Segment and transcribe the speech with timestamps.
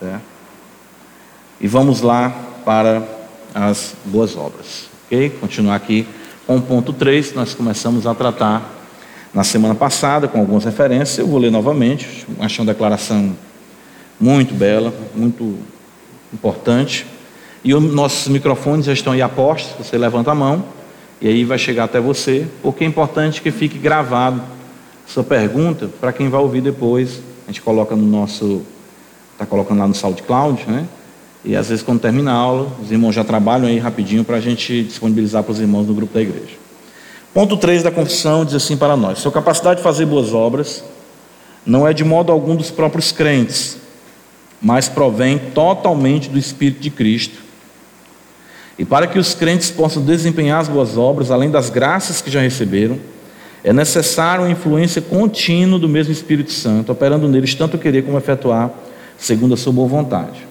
[0.00, 0.22] Certo?
[1.60, 2.30] E vamos lá
[2.64, 3.02] para
[3.54, 4.88] as boas obras.
[5.06, 5.30] Ok?
[5.40, 6.06] Continuar aqui
[6.46, 8.74] com o ponto 3, nós começamos a tratar
[9.34, 11.18] na semana passada, com algumas referências.
[11.18, 13.36] Eu vou ler novamente, achei uma declaração
[14.18, 15.58] muito bela, muito
[16.32, 17.06] importante.
[17.62, 20.64] E os nossos microfones já estão aí a postos, você levanta a mão
[21.20, 24.40] e aí vai chegar até você, porque é importante que fique gravado
[25.06, 27.20] sua pergunta para quem vai ouvir depois.
[27.46, 28.62] A gente coloca no nosso,
[29.38, 30.84] está colocando lá no SoundCloud, né?
[31.44, 34.40] E às vezes quando termina a aula, os irmãos já trabalham aí rapidinho para a
[34.40, 36.56] gente disponibilizar para os irmãos do grupo da igreja.
[37.32, 40.82] Ponto 3 da confissão diz assim para nós: Sua capacidade de fazer boas obras
[41.64, 43.76] não é de modo algum dos próprios crentes,
[44.60, 47.38] mas provém totalmente do Espírito de Cristo.
[48.76, 52.40] E para que os crentes possam desempenhar as boas obras, além das graças que já
[52.40, 52.98] receberam,
[53.62, 58.70] é necessário a influência contínua do mesmo Espírito Santo, operando neles tanto querer como efetuar,
[59.18, 60.46] segundo a sua boa vontade.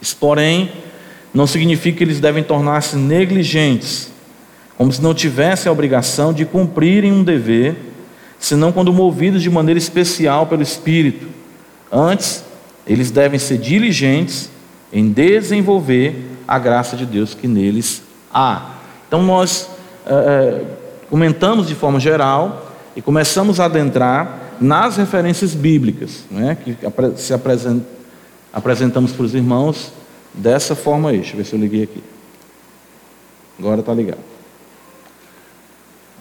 [0.00, 0.72] Isso, porém,
[1.32, 4.10] não significa que eles devem tornar-se negligentes,
[4.76, 7.76] como se não tivessem a obrigação de cumprirem um dever,
[8.38, 11.28] senão quando movidos de maneira especial pelo Espírito.
[11.90, 12.44] Antes,
[12.86, 14.50] eles devem ser diligentes
[14.92, 18.02] em desenvolver a graça de Deus que neles
[18.34, 18.72] há.
[19.06, 19.70] Então, nós
[20.04, 20.64] é,
[21.08, 26.76] comentamos de forma geral e começamos a adentrar nas referências bíblicas, né, que
[27.16, 27.84] se apresentam
[28.52, 29.92] apresentamos para os irmãos
[30.34, 31.18] dessa forma aí.
[31.18, 32.02] Deixa eu ver se eu liguei aqui.
[33.58, 34.20] Agora está ligado.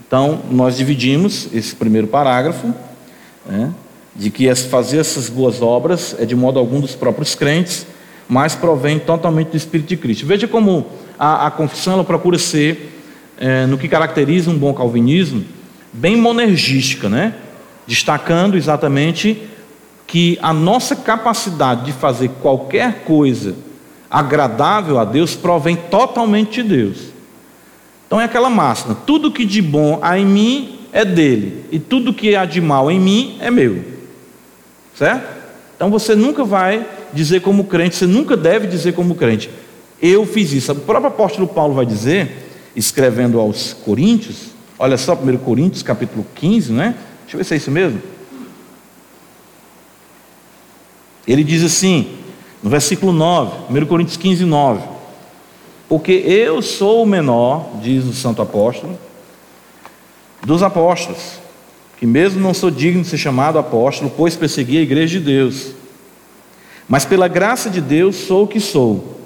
[0.08, 2.74] Então, nós dividimos esse primeiro parágrafo,
[3.46, 3.74] né,
[4.16, 7.86] de que fazer essas boas obras é de modo algum dos próprios crentes,
[8.28, 10.26] mas provém totalmente do Espírito de Cristo.
[10.26, 10.88] Veja como
[11.18, 12.94] a, a confissão ela procura ser,
[13.38, 15.44] é, no que caracteriza um bom calvinismo,
[15.94, 17.36] bem monergística, né?
[17.88, 19.50] Destacando exatamente
[20.08, 23.56] que a nossa capacidade de fazer qualquer coisa
[24.10, 26.98] agradável a Deus provém totalmente de Deus.
[28.06, 32.14] Então é aquela máxima: tudo que de bom há em mim é dele, e tudo
[32.14, 33.84] que há de mal em mim é meu.
[34.94, 35.42] Certo?
[35.76, 39.50] Então você nunca vai dizer como crente, você nunca deve dizer como crente,
[40.02, 40.72] eu fiz isso.
[40.74, 46.74] O próprio apóstolo Paulo vai dizer, escrevendo aos Coríntios, olha só, 1 Coríntios capítulo 15,
[46.74, 46.96] né?
[47.32, 48.02] Deixa eu ver se é isso mesmo.
[51.26, 52.18] Ele diz assim,
[52.62, 54.84] no versículo 9, 1 Coríntios 15, 9:
[55.88, 59.00] Porque eu sou o menor, diz o santo apóstolo,
[60.46, 61.40] dos apóstolos,
[61.98, 65.68] que mesmo não sou digno de ser chamado apóstolo, pois persegui a igreja de Deus.
[66.86, 69.22] Mas pela graça de Deus sou o que sou.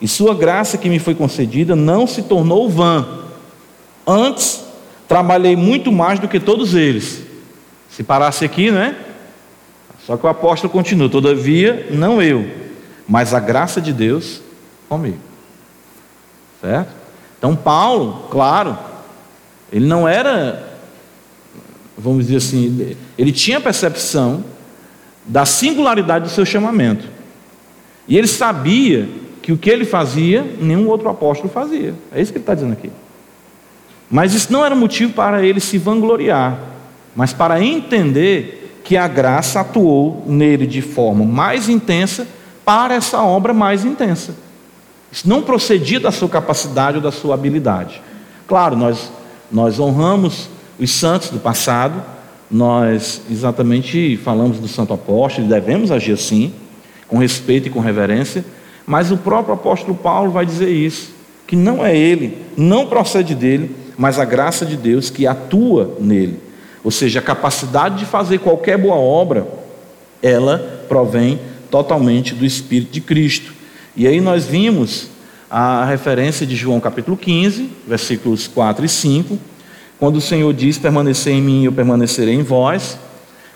[0.00, 3.24] E sua graça que me foi concedida não se tornou vã.
[4.06, 4.62] Antes,
[5.08, 7.21] trabalhei muito mais do que todos eles.
[7.92, 8.96] Se parasse aqui, né?
[10.04, 12.48] Só que o apóstolo continua: Todavia, não eu,
[13.06, 14.40] mas a graça de Deus
[14.88, 15.18] comigo.
[16.60, 16.90] Certo?
[17.38, 18.78] Então, Paulo, claro,
[19.72, 20.78] ele não era,
[21.98, 24.44] vamos dizer assim, ele tinha percepção
[25.24, 27.06] da singularidade do seu chamamento.
[28.06, 29.08] E ele sabia
[29.42, 31.94] que o que ele fazia, nenhum outro apóstolo fazia.
[32.12, 32.90] É isso que ele está dizendo aqui.
[34.08, 36.58] Mas isso não era motivo para ele se vangloriar,
[37.14, 42.26] mas para entender que a graça atuou nele de forma mais intensa
[42.64, 44.34] para essa obra mais intensa.
[45.10, 48.00] Isso não procedia da sua capacidade ou da sua habilidade.
[48.46, 49.12] Claro, nós,
[49.50, 52.02] nós honramos os santos do passado,
[52.50, 56.52] nós exatamente falamos do santo apóstolo devemos agir assim,
[57.08, 58.44] com respeito e com reverência,
[58.86, 61.10] mas o próprio apóstolo Paulo vai dizer isso,
[61.46, 66.51] que não é ele, não procede dele, mas a graça de Deus que atua nele.
[66.84, 69.46] Ou seja, a capacidade de fazer qualquer boa obra,
[70.22, 73.52] ela provém totalmente do Espírito de Cristo.
[73.96, 75.08] E aí nós vimos
[75.50, 79.38] a referência de João capítulo 15, versículos 4 e 5,
[79.98, 82.98] quando o Senhor diz: Permanecer em mim, eu permanecerei em vós.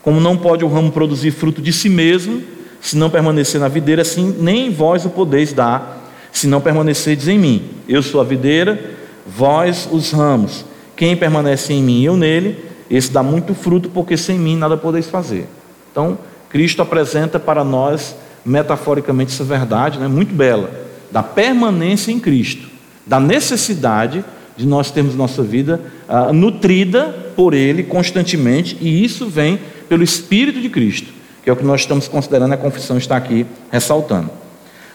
[0.02, 2.40] Como não pode o ramo produzir fruto de si mesmo,
[2.80, 7.38] se não permanecer na videira, assim nem vós o podeis dar, se não permanecerdes em
[7.38, 7.62] mim.
[7.88, 8.78] Eu sou a videira,
[9.26, 10.64] vós os ramos.
[10.94, 15.06] Quem permanece em mim eu nele, esse dá muito fruto, porque sem mim nada podeis
[15.06, 15.46] fazer.
[15.90, 16.18] Então,
[16.48, 20.70] Cristo apresenta para nós, metaforicamente, essa verdade né, muito bela,
[21.10, 22.68] da permanência em Cristo,
[23.06, 24.24] da necessidade
[24.56, 30.60] de nós termos nossa vida ah, nutrida por Ele constantemente, e isso vem pelo Espírito
[30.60, 31.12] de Cristo,
[31.42, 34.30] que é o que nós estamos considerando, a confissão está aqui ressaltando.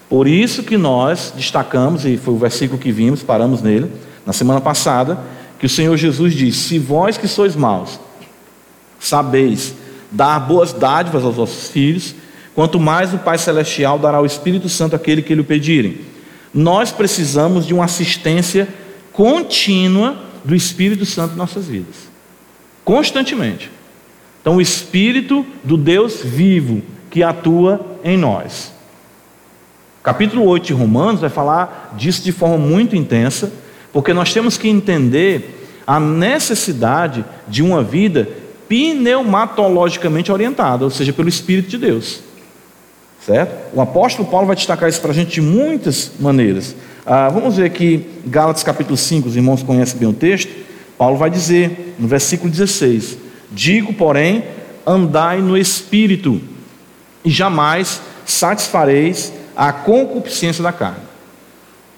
[0.10, 3.90] Por isso que nós destacamos, e foi o versículo que vimos, paramos nele,
[4.26, 5.18] na semana passada,
[5.62, 8.00] que o Senhor Jesus diz: Se vós que sois maus,
[9.00, 9.76] sabeis
[10.10, 12.16] dar boas dádivas aos vossos filhos,
[12.56, 16.00] quanto mais o Pai Celestial dará o Espírito Santo àquele que lhe pedirem.
[16.52, 18.68] Nós precisamos de uma assistência
[19.14, 22.10] contínua do Espírito Santo em nossas vidas,
[22.84, 23.70] constantemente.
[24.42, 26.82] Então, o Espírito do Deus vivo
[27.12, 28.74] que atua em nós.
[30.02, 33.54] capítulo 8 de Romanos vai falar disso de forma muito intensa,
[33.92, 38.28] porque nós temos que entender a necessidade de uma vida
[38.68, 42.22] pneumatologicamente orientada, ou seja, pelo Espírito de Deus.
[43.26, 43.76] Certo?
[43.76, 46.76] O apóstolo Paulo vai destacar isso para a gente de muitas maneiras.
[47.06, 50.52] Ah, vamos ver aqui, Gálatas capítulo 5, os irmãos conhecem bem o texto.
[50.98, 53.18] Paulo vai dizer, no versículo 16:
[53.52, 54.44] Digo, porém,
[54.86, 56.42] andai no espírito,
[57.24, 61.04] e jamais satisfareis a concupiscência da carne.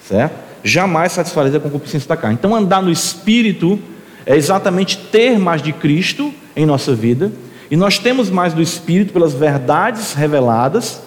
[0.07, 0.42] Certo?
[0.63, 2.37] Jamais satisfareis a concupiscência da carne.
[2.39, 3.79] Então, andar no espírito
[4.25, 7.31] é exatamente ter mais de Cristo em nossa vida,
[7.69, 11.01] e nós temos mais do espírito pelas verdades reveladas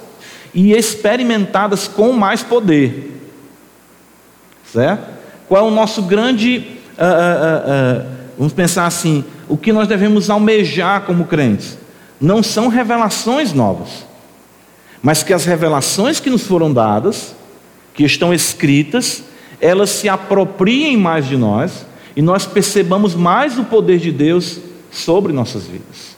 [0.52, 3.12] e experimentadas com mais poder.
[4.72, 5.16] Certo?
[5.48, 6.58] Qual é o nosso grande.
[6.98, 8.06] Uh, uh, uh,
[8.38, 11.78] vamos pensar assim: o que nós devemos almejar como crentes?
[12.20, 14.06] Não são revelações novas,
[15.02, 17.36] mas que as revelações que nos foram dadas,
[17.94, 19.22] que estão escritas,
[19.60, 24.58] elas se apropriem mais de nós e nós percebamos mais o poder de Deus
[24.90, 26.16] sobre nossas vidas.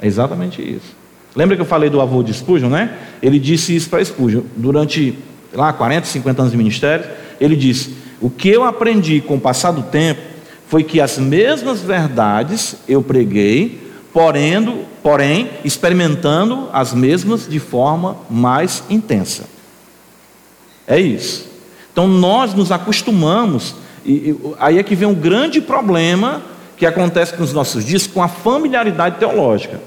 [0.00, 0.94] É exatamente isso.
[1.34, 2.96] Lembra que eu falei do avô de Spurgeon, né?
[3.20, 4.42] Ele disse isso para Spurgeon.
[4.56, 5.18] Durante
[5.52, 7.04] lá 40, 50 anos de ministério,
[7.40, 10.20] ele disse: "O que eu aprendi com o passar do tempo
[10.68, 13.80] foi que as mesmas verdades eu preguei,
[14.12, 19.44] porém, porém experimentando as mesmas de forma mais intensa."
[20.86, 21.53] É isso.
[21.94, 26.42] Então nós nos acostumamos e, aí é que vem um grande problema
[26.76, 29.80] que acontece nos nossos dias com a familiaridade teológica.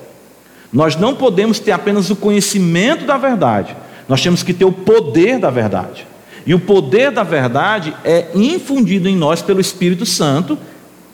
[0.72, 3.76] Nós não podemos ter apenas o conhecimento da verdade,
[4.08, 6.08] nós temos que ter o poder da verdade.
[6.46, 10.58] E o poder da verdade é infundido em nós pelo Espírito Santo,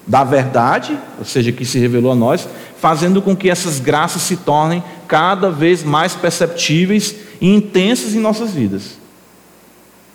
[0.06, 2.48] da verdade, ou seja, que se revelou a nós,
[2.80, 8.52] fazendo com que essas graças se tornem cada vez mais perceptíveis e intensas em nossas
[8.52, 9.03] vidas.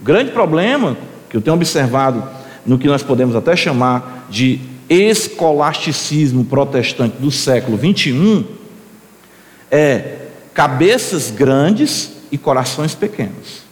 [0.00, 0.96] O grande problema
[1.28, 2.22] que eu tenho observado
[2.64, 8.44] no que nós podemos até chamar de escolasticismo protestante do século 21
[9.70, 10.18] é
[10.54, 13.62] cabeças grandes e corações pequenos.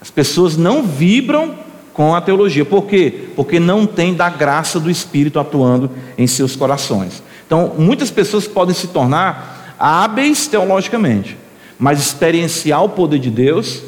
[0.00, 1.54] As pessoas não vibram
[1.92, 2.64] com a teologia.
[2.64, 3.30] Por quê?
[3.34, 7.22] Porque não tem da graça do Espírito atuando em seus corações.
[7.46, 11.36] Então, muitas pessoas podem se tornar hábeis teologicamente,
[11.78, 13.82] mas experienciar o poder de Deus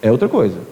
[0.00, 0.71] é outra coisa.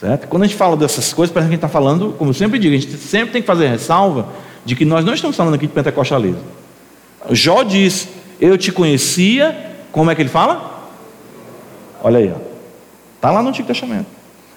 [0.00, 0.28] Certo?
[0.28, 2.58] Quando a gente fala dessas coisas, parece que a gente está falando, como eu sempre
[2.58, 4.28] digo, a gente sempre tem que fazer ressalva
[4.64, 6.42] de que nós não estamos falando aqui de pentecostalismo.
[7.30, 8.08] Jó diz:
[8.40, 9.54] Eu te conhecia,
[9.92, 10.88] como é que ele fala?
[12.02, 12.32] Olha aí,
[13.16, 14.06] está lá no Antigo Testamento.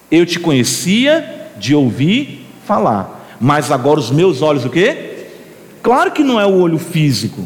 [0.09, 5.27] Eu te conhecia de ouvir falar, mas agora os meus olhos, o quê?
[5.81, 7.45] Claro que não é o olho físico,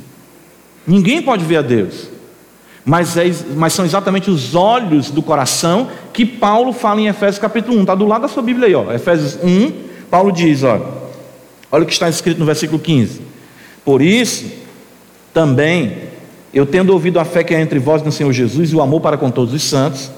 [0.85, 2.09] ninguém pode ver a Deus
[2.87, 7.77] mas, é, mas são exatamente os olhos do coração que Paulo fala em Efésios capítulo
[7.79, 7.81] 1.
[7.81, 8.93] Está do lado da sua Bíblia aí, ó.
[8.93, 9.73] Efésios 1,
[10.09, 10.85] Paulo diz: olha,
[11.69, 13.19] olha o que está escrito no versículo 15.
[13.83, 14.45] Por isso,
[15.33, 15.97] também,
[16.53, 19.01] eu tendo ouvido a fé que é entre vós no Senhor Jesus e o amor
[19.01, 20.09] para com todos os santos,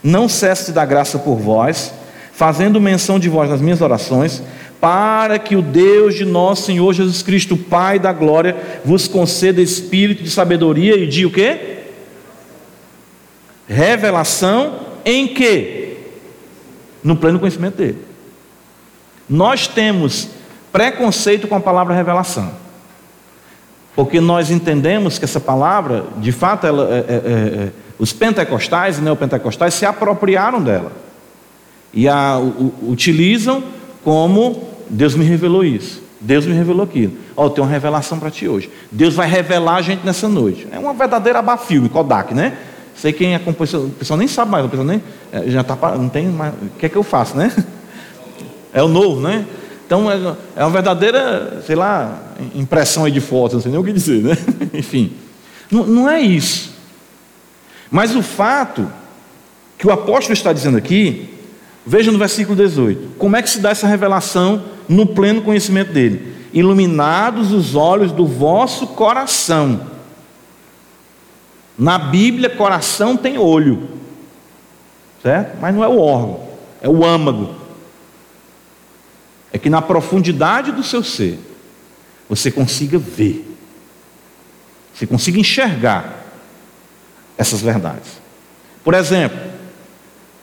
[0.00, 1.92] não cesse dar graça por vós,
[2.32, 4.40] fazendo menção de vós nas minhas orações,
[4.80, 8.54] para que o Deus de nosso Senhor Jesus Cristo, Pai da glória,
[8.84, 11.73] vos conceda espírito de sabedoria e de o quê?
[13.68, 15.98] Revelação em que?
[17.02, 17.98] No pleno conhecimento dele.
[19.28, 20.28] Nós temos
[20.72, 22.50] preconceito com a palavra revelação.
[23.94, 28.98] Porque nós entendemos que essa palavra, de fato, ela, é, é, é, é os pentecostais
[28.98, 30.92] e neopentecostais se apropriaram dela.
[31.92, 33.62] E a o, utilizam
[34.02, 36.02] como Deus me revelou isso.
[36.20, 37.12] Deus me revelou aquilo.
[37.36, 38.70] Ó, oh, tem uma revelação para ti hoje.
[38.90, 40.66] Deus vai revelar a gente nessa noite.
[40.72, 42.56] É uma verdadeira abafilme, Kodak, né?
[43.04, 46.08] Sei quem acompanha, o pessoal nem sabe mais, o pessoal nem, é, já está, não
[46.08, 47.52] tem mais, o que é que eu faço, né?
[48.72, 49.44] É o novo, né?
[49.86, 50.16] Então é,
[50.56, 52.18] é uma verdadeira, sei lá,
[52.54, 54.38] impressão aí de fotos, não sei nem o que dizer, né?
[54.72, 55.12] Enfim,
[55.70, 56.72] não, não é isso.
[57.90, 58.90] Mas o fato
[59.76, 61.28] que o apóstolo está dizendo aqui,
[61.84, 66.34] veja no versículo 18, como é que se dá essa revelação no pleno conhecimento dele?
[66.54, 69.92] Iluminados os olhos do vosso coração
[71.78, 73.88] na Bíblia, coração tem olho,
[75.22, 75.58] certo?
[75.60, 76.48] Mas não é o órgão,
[76.80, 77.54] é o âmago.
[79.52, 81.38] É que na profundidade do seu ser,
[82.28, 83.44] você consiga ver,
[84.92, 86.24] você consiga enxergar
[87.36, 88.20] essas verdades.
[88.82, 89.38] Por exemplo,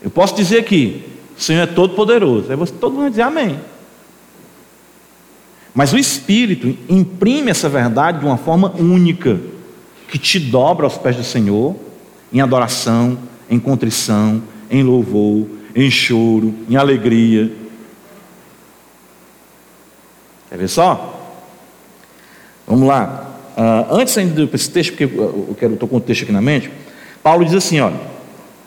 [0.02, 1.06] eu posso dizer aqui,
[1.38, 2.50] o Senhor é todo poderoso.
[2.50, 3.60] Aí você, todo mundo vai dizer amém.
[5.74, 9.40] Mas o Espírito imprime essa verdade de uma forma única,
[10.12, 11.74] que te dobra aos pés do Senhor,
[12.34, 13.18] em adoração,
[13.50, 17.50] em contrição, em louvor, em choro, em alegria.
[20.50, 21.18] Quer ver só?
[22.68, 23.30] Vamos lá.
[23.56, 25.06] Uh, antes ainda de ir para esse texto, porque
[25.66, 26.70] eu estou com o texto aqui na mente,
[27.24, 28.00] Paulo diz assim: olha,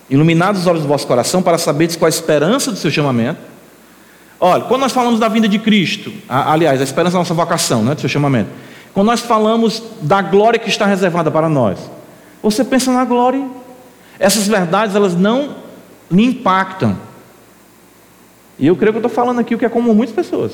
[0.08, 3.40] iluminados os olhos do vosso coração para saberes qual a esperança do seu chamamento.
[4.40, 7.94] Olha, quando nós falamos da vinda de Cristo, aliás, a esperança da nossa vocação, né,
[7.94, 8.50] do seu chamamento,
[8.94, 11.78] quando nós falamos da glória que está reservada para nós,
[12.40, 13.44] você pensa na glória,
[14.20, 15.56] essas verdades elas não
[16.08, 16.96] lhe impactam.
[18.56, 20.52] E eu creio que eu estou falando aqui o que é comum a muitas pessoas.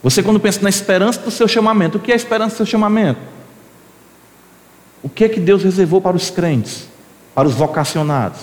[0.00, 2.66] Você, quando pensa na esperança do seu chamamento, o que é a esperança do seu
[2.66, 3.20] chamamento?
[5.02, 6.88] O que é que Deus reservou para os crentes,
[7.34, 8.40] para os vocacionados?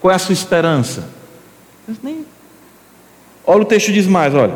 [0.00, 1.08] Qual é a sua esperança?
[2.02, 2.24] Nem...
[3.44, 4.54] Olha o texto diz mais, olha.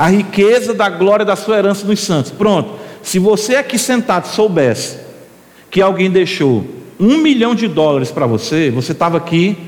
[0.00, 2.30] A riqueza da glória da sua herança nos santos.
[2.30, 2.78] Pronto.
[3.02, 4.98] Se você aqui sentado soubesse
[5.70, 6.66] que alguém deixou
[6.98, 9.58] um milhão de dólares para você, você estava aqui.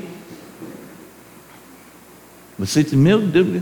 [2.57, 3.61] Você disse, meu Deus,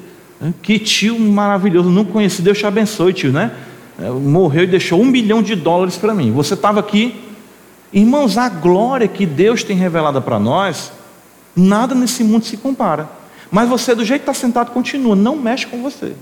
[0.62, 3.52] que tio maravilhoso, não conheci, Deus te abençoe, tio, né?
[4.00, 6.32] É, morreu e deixou um milhão de dólares para mim.
[6.32, 7.32] Você estava aqui
[7.94, 10.94] Irmãos, a glória que Deus tem revelada para nós,
[11.54, 13.10] nada nesse mundo se compara.
[13.52, 16.14] Mas você, do jeito que está sentado, continua, não mexe com você.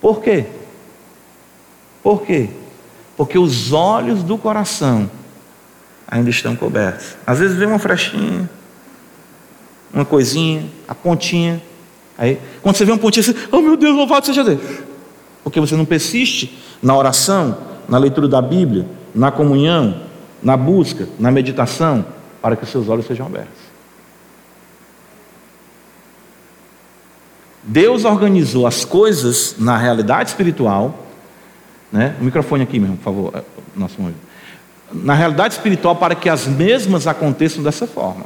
[0.00, 0.46] Por quê?
[2.02, 2.48] Por quê?
[3.16, 5.10] Porque os olhos do coração
[6.06, 7.16] ainda estão cobertos.
[7.26, 8.48] Às vezes vem uma frechinha,
[9.92, 11.62] uma coisinha, a pontinha.
[12.16, 14.60] Aí, quando você vê uma pontinha, você, oh meu Deus, louvado seja Deus.
[15.42, 20.02] Porque você não persiste na oração, na leitura da Bíblia, na comunhão,
[20.42, 22.04] na busca, na meditação,
[22.40, 23.67] para que os seus olhos sejam abertos.
[27.68, 31.06] Deus organizou as coisas na realidade espiritual,
[31.92, 32.16] né?
[32.20, 33.42] O microfone aqui mesmo, por favor, é,
[33.76, 33.96] nosso
[34.92, 38.24] Na realidade espiritual para que as mesmas aconteçam dessa forma.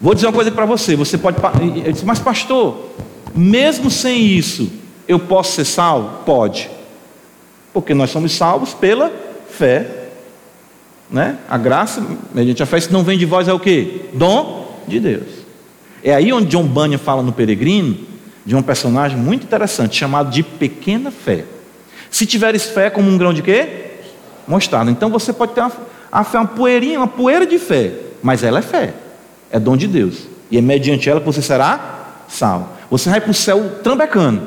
[0.00, 1.38] Vou dizer uma coisa para você, você pode,
[1.84, 2.90] eu disse, mas pastor,
[3.34, 4.70] mesmo sem isso,
[5.06, 6.24] eu posso ser salvo?
[6.24, 6.70] Pode.
[7.72, 9.10] Porque nós somos salvos pela
[9.48, 10.00] fé
[11.10, 11.38] né?
[11.48, 12.02] A graça,
[12.32, 14.08] mediante a fé, se não vem de vós é o que?
[14.14, 15.39] Dom de Deus.
[16.02, 17.96] É aí onde John Bunyan fala no Peregrino
[18.44, 21.44] de um personagem muito interessante chamado de pequena fé.
[22.10, 23.90] Se tiveres fé como um grão de quê?
[24.48, 24.90] Mostarda.
[24.90, 25.72] Então você pode ter uma,
[26.10, 27.92] a fé, uma poeirinha, uma poeira de fé,
[28.22, 28.94] mas ela é fé,
[29.50, 30.26] é dom de Deus.
[30.50, 32.68] E é mediante ela que você será salvo.
[32.90, 34.42] Você vai para o céu trambecando.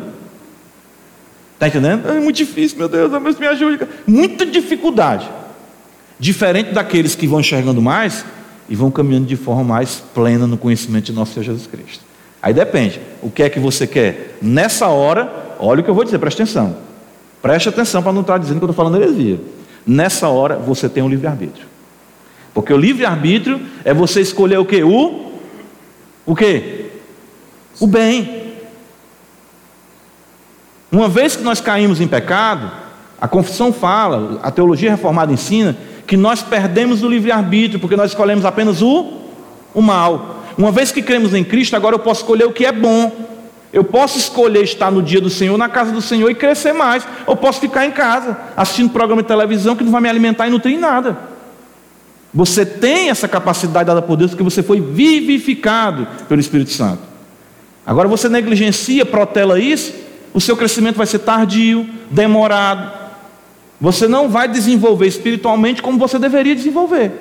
[1.53, 2.09] Está entendendo?
[2.09, 3.87] É muito difícil, meu Deus, Deus me ajude.
[4.05, 5.29] Muita dificuldade.
[6.19, 8.25] Diferente daqueles que vão enxergando mais
[8.69, 12.03] e vão caminhando de forma mais plena no conhecimento de nosso Senhor Jesus Cristo.
[12.41, 14.37] Aí depende, o que é que você quer?
[14.41, 16.77] Nessa hora, olha o que eu vou dizer, preste atenção.
[17.41, 19.39] Preste atenção para não estar dizendo que eu estou falando heresia.
[19.85, 21.67] Nessa hora você tem um livre-arbítrio.
[22.53, 24.83] Porque o livre-arbítrio é você escolher o que?
[24.83, 25.23] O
[26.25, 26.89] o que?
[27.79, 28.53] O bem.
[30.91, 32.71] Uma vez que nós caímos em pecado,
[33.19, 35.75] a confissão fala, a teologia reformada ensina
[36.13, 39.13] que nós perdemos o livre-arbítrio, porque nós escolhemos apenas o,
[39.73, 40.43] o mal.
[40.55, 43.11] Uma vez que cremos em Cristo, agora eu posso escolher o que é bom.
[43.73, 47.03] Eu posso escolher estar no dia do Senhor, na casa do Senhor e crescer mais.
[47.25, 50.51] Ou posso ficar em casa, assistindo programa de televisão que não vai me alimentar e
[50.51, 51.17] nutrir nada.
[52.31, 57.01] Você tem essa capacidade dada por Deus porque você foi vivificado pelo Espírito Santo.
[57.83, 59.91] Agora você negligencia, protela isso,
[60.31, 63.02] o seu crescimento vai ser tardio, demorado,
[63.83, 67.11] você não vai desenvolver espiritualmente como você deveria desenvolver.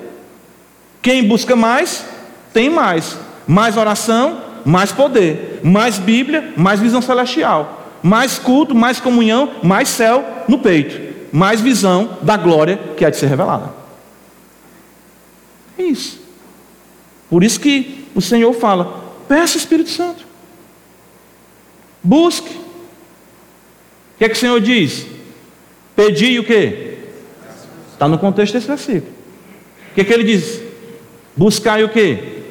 [1.01, 2.05] Quem busca mais,
[2.53, 3.17] tem mais.
[3.45, 5.59] Mais oração, mais poder.
[5.61, 7.91] Mais Bíblia, mais visão celestial.
[8.01, 11.27] Mais culto, mais comunhão, mais céu no peito.
[11.33, 13.69] Mais visão da glória que há de ser revelada.
[15.77, 16.21] É isso.
[17.29, 20.25] Por isso que o Senhor fala: peça Espírito Santo.
[22.01, 22.55] Busque.
[22.55, 25.11] O que é que o Senhor diz?
[25.95, 26.97] Pedi o quê?
[27.93, 29.11] Está no contexto desse versículo.
[29.91, 30.61] O que, que ele diz?
[31.35, 32.41] Buscai o quê?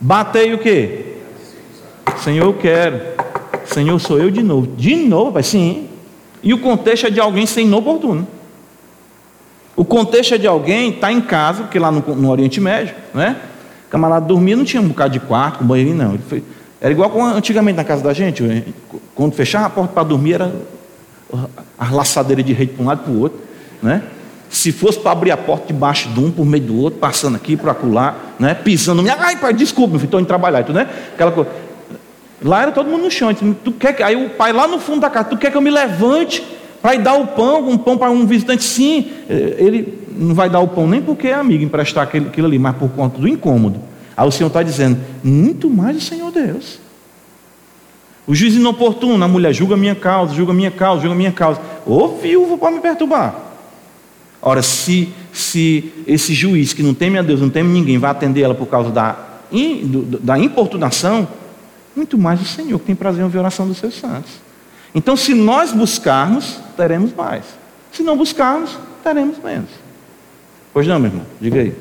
[0.00, 1.16] Batei o quê?
[2.18, 3.00] Senhor, eu quero.
[3.66, 4.66] Senhor, sou eu de novo.
[4.66, 5.42] De novo, pai?
[5.42, 5.88] Sim.
[6.42, 8.26] E o contexto é de alguém sem inoportuno.
[9.76, 13.36] O contexto é de alguém está em casa, porque lá no, no, Oriente Médio, né?
[13.86, 16.18] O camarada dormia, não tinha um bocado de quarto, com banheiro, não.
[16.18, 16.42] Foi,
[16.80, 18.42] era igual com, antigamente na casa da gente,
[19.14, 20.52] quando fechava a porta para dormir, era
[21.78, 23.40] a laçadeira de rede para um lado e para o outro,
[23.82, 24.02] né?
[24.52, 27.56] se fosse para abrir a porta debaixo de um, por meio do outro, passando aqui,
[27.56, 28.52] para acular, né?
[28.52, 30.86] pisando, ai pai, desculpa, estou indo trabalhar, tu, né?
[31.14, 31.50] Aquela coisa.
[32.42, 33.32] Lá era todo mundo no chão.
[33.32, 34.02] Tu quer que...
[34.02, 36.44] Aí o pai lá no fundo da casa, tu quer que eu me levante
[36.82, 38.62] para ir dar o pão, um pão para um visitante?
[38.62, 42.46] Sim, eh, ele não vai dar o pão nem porque é amigo emprestar aquilo, aquilo
[42.46, 43.80] ali, mas por conta do incômodo.
[44.14, 46.81] Aí o Senhor está dizendo, muito mais o Senhor Deus.
[48.26, 51.60] O juiz inoportuno, a mulher julga minha causa, julga minha causa, julga minha causa.
[51.84, 53.34] Ô viúvo para me perturbar.
[54.40, 58.42] Ora, se, se esse juiz que não teme a Deus, não teme ninguém, vai atender
[58.42, 59.16] ela por causa da,
[60.20, 61.28] da importunação,
[61.94, 64.32] muito mais o Senhor que tem prazer em ouvir a oração dos seus santos.
[64.94, 67.44] Então, se nós buscarmos, teremos mais.
[67.92, 69.70] Se não buscarmos, teremos menos.
[70.72, 71.26] Pois não, meu irmão?
[71.40, 71.74] Diga aí.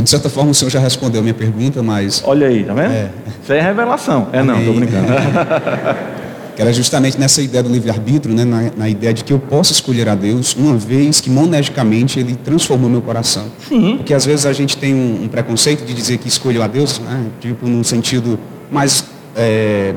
[0.00, 2.22] De certa forma, o senhor já respondeu a minha pergunta, mas.
[2.24, 2.92] Olha aí, tá vendo?
[2.92, 3.10] É.
[3.42, 4.28] Isso aí é revelação.
[4.32, 5.06] É, não, estou brincando.
[6.54, 8.44] que era justamente nessa ideia do livre-arbítrio, né?
[8.44, 12.36] Na, na, ideia de que eu posso escolher a Deus, uma vez que monegicamente Ele
[12.36, 13.46] transformou meu coração.
[13.68, 13.96] Sim.
[13.96, 16.98] Porque às vezes a gente tem um, um preconceito de dizer que escolheu a Deus,
[16.98, 17.26] né?
[17.40, 18.38] tipo, no sentido
[18.70, 19.04] mais
[19.36, 19.94] é,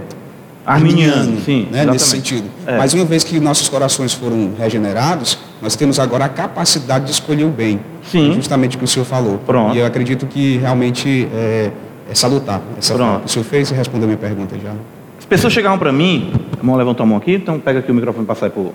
[0.65, 2.49] arminiano, sim, né, nesse sentido.
[2.65, 2.77] É.
[2.77, 7.43] Mas uma vez que nossos corações foram regenerados, nós temos agora a capacidade de escolher
[7.43, 7.79] o bem.
[8.03, 8.33] Sim.
[8.35, 9.39] Justamente o que o senhor falou.
[9.39, 9.75] Pronto.
[9.75, 11.71] E eu acredito que realmente é,
[12.07, 12.61] é salutar.
[12.77, 13.25] Essa Pronto.
[13.25, 14.71] O senhor fez e respondeu a minha pergunta já.
[15.17, 16.31] As pessoas chegavam para mim,
[16.61, 18.73] a mão levantou a mão aqui, então pega aqui o microfone para sair por.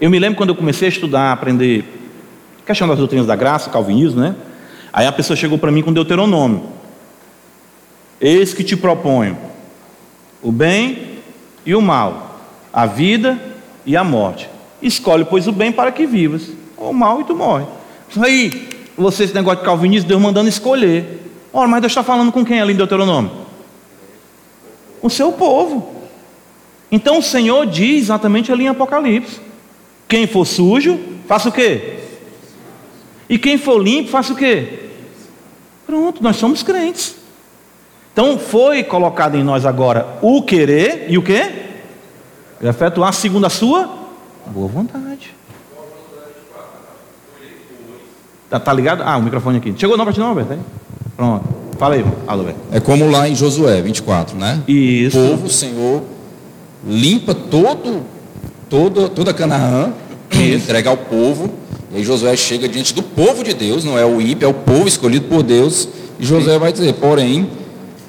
[0.00, 1.84] Eu me lembro quando eu comecei a estudar, a aprender
[2.64, 4.36] questão das doutrinas da graça, calvinismo, né?
[4.92, 6.62] Aí a pessoa chegou para mim com Deuteronômio.
[8.20, 9.36] Eis que te proponho
[10.40, 11.18] o bem
[11.66, 12.38] e o mal,
[12.72, 13.36] a vida
[13.84, 14.53] e a morte.
[14.84, 17.64] Escolhe, pois, o bem para que vivas, ou o mal e tu morre.
[18.18, 21.22] Aí, você, esse negócio de calvinismo, Deus mandando escolher.
[21.50, 23.30] Ora, mas Deus está falando com quem ali em Deuteronômio?
[25.00, 25.94] O seu povo.
[26.92, 29.40] Então o Senhor diz exatamente ali em Apocalipse:
[30.06, 32.00] quem for sujo, faça o quê?
[33.28, 34.80] E quem for limpo, faça o quê?
[35.86, 37.16] Pronto, nós somos crentes.
[38.12, 41.50] Então foi colocado em nós agora o querer e o quê?
[42.62, 44.03] Efetuar segundo a sua
[44.50, 45.34] boa vontade.
[48.50, 49.02] Tá, tá, ligado?
[49.02, 49.74] Ah, o microfone aqui.
[49.76, 50.58] Chegou não para ti não, Alberto?
[51.16, 51.44] Pronto.
[51.78, 52.60] Fala aí, Alberto.
[52.70, 54.62] É como lá em Josué 24, né?
[54.68, 55.18] Isso.
[55.18, 56.02] O povo, o Senhor,
[56.86, 58.02] limpa todo,
[58.68, 59.92] todo toda Canaã,
[60.32, 61.50] entrega ao povo.
[61.92, 64.54] E aí Josué chega diante do povo de Deus, não é o ímpio, é o
[64.54, 65.88] povo escolhido por Deus.
[66.18, 66.58] E Josué Sim.
[66.60, 67.48] vai dizer, porém,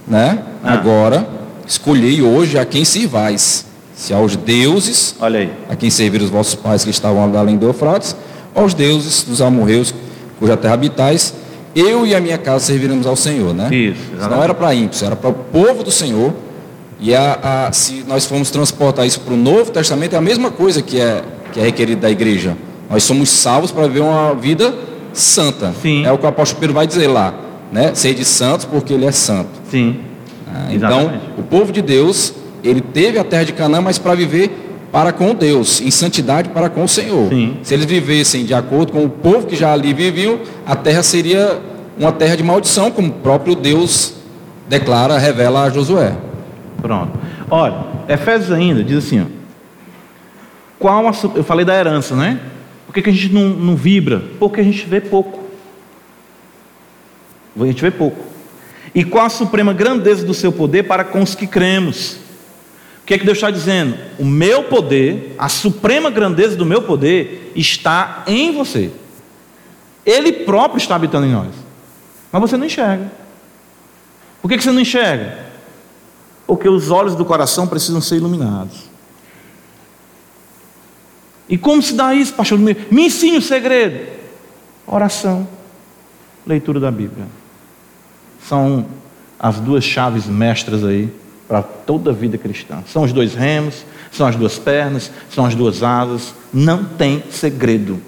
[0.08, 0.44] né?
[0.64, 0.74] Ah.
[0.74, 1.28] Agora,
[1.68, 3.66] escolhei hoje a quem servais.
[3.96, 5.52] Se aos deuses, Olha aí.
[5.70, 8.16] a quem serviram os vossos pais que estavam além do Eufrates,
[8.54, 9.94] aos deuses dos amorreus,
[10.38, 11.34] cuja terra habitais,
[11.76, 13.74] eu e a minha casa serviremos ao Senhor, né?
[13.74, 16.34] Isso, não era para ímpios, era para o povo do Senhor.
[17.00, 20.50] E a, a, se nós formos transportar isso para o Novo Testamento, é a mesma
[20.50, 22.56] coisa que é, que é requerido da igreja.
[22.90, 24.74] Nós somos salvos para viver uma vida
[25.12, 25.74] santa.
[25.82, 26.06] Sim.
[26.06, 29.06] É o que o apóstolo Pedro vai dizer lá né, ser de santos porque ele
[29.06, 29.50] é santo.
[29.70, 30.00] Sim.
[30.48, 32.34] Ah, então, o povo de Deus,
[32.68, 36.70] ele teve a terra de Canaã, mas para viver para com Deus, em santidade para
[36.70, 37.30] com o Senhor.
[37.30, 37.58] Sim.
[37.64, 41.60] Se eles vivessem de acordo com o povo que já ali viviam, a terra seria
[41.98, 44.14] uma terra de maldição, como o próprio Deus
[44.70, 46.16] declara, revela a Josué.
[46.82, 47.12] Pronto.
[47.50, 47.76] Olha,
[48.08, 49.26] Efésios ainda diz assim: ó,
[50.80, 52.40] qual a, eu falei da herança, né?
[52.86, 54.24] Por que, que a gente não, não vibra?
[54.40, 55.44] Porque a gente vê pouco.
[57.60, 58.24] A gente vê pouco.
[58.94, 62.24] E qual a suprema grandeza do seu poder para com os que cremos?
[63.06, 63.96] O que é que Deus está dizendo?
[64.18, 68.92] O meu poder, a suprema grandeza do meu poder, está em você.
[70.04, 71.54] Ele próprio está habitando em nós.
[72.32, 73.12] Mas você não enxerga.
[74.42, 75.38] Por que, você não enxerga?
[76.48, 78.90] Porque os olhos do coração precisam ser iluminados.
[81.48, 82.58] E como se dá isso, pastor?
[82.58, 84.14] Me ensine o segredo.
[84.88, 85.48] Oração,
[86.44, 87.28] leitura da Bíblia
[88.42, 88.88] são
[89.38, 91.14] as duas chaves mestras aí
[91.48, 92.84] para toda a vida cristã.
[92.88, 96.34] São os dois remos, são as duas pernas, são as duas asas.
[96.54, 98.02] Não tem segredo.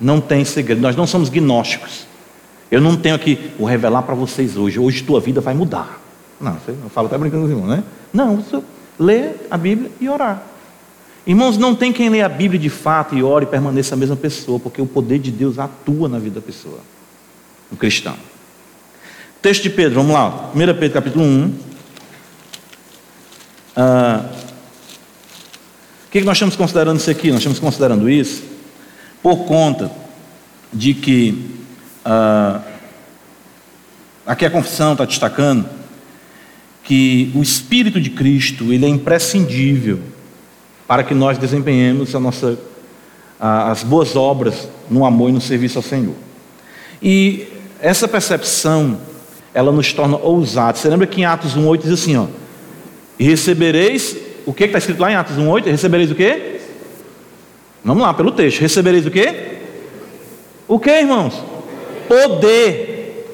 [0.00, 0.80] Não tem segredo.
[0.80, 2.06] Nós não somos gnósticos.
[2.70, 4.78] Eu não tenho aqui, vou revelar para vocês hoje.
[4.78, 6.00] Hoje tua vida vai mudar.
[6.40, 7.84] Não, eu falo até brincando com os irmãos, né?
[8.12, 8.62] Não, você
[8.98, 10.42] lê a Bíblia e orar.
[11.26, 14.16] Irmãos, não tem quem lê a Bíblia de fato e ore e permaneça a mesma
[14.16, 16.78] pessoa, porque o poder de Deus atua na vida da pessoa
[17.72, 18.16] um cristão.
[19.42, 20.50] Texto de Pedro, vamos lá.
[20.54, 21.54] 1 Pedro capítulo 1.
[23.74, 24.24] Ah,
[26.06, 27.28] o que, que nós estamos considerando isso aqui?
[27.28, 28.42] Nós estamos considerando isso
[29.22, 29.90] por conta
[30.70, 31.56] de que
[32.04, 32.60] ah,
[34.26, 35.66] aqui a confissão está destacando
[36.84, 40.00] que o Espírito de Cristo ele é imprescindível
[40.86, 42.58] para que nós desempenhemos a nossa
[43.38, 46.14] as boas obras no amor e no serviço ao Senhor.
[47.02, 47.48] E
[47.80, 49.00] essa percepção,
[49.52, 50.80] ela nos torna ousados.
[50.80, 52.26] Você lembra que em Atos 1,8 diz assim, ó,
[53.18, 55.66] e recebereis, o que está escrito lá em Atos 1,8?
[55.66, 56.60] Recebereis o quê?
[57.84, 58.60] Vamos lá, pelo texto.
[58.60, 59.58] Recebereis o quê?
[60.66, 61.34] O que, irmãos?
[62.08, 63.26] Poder.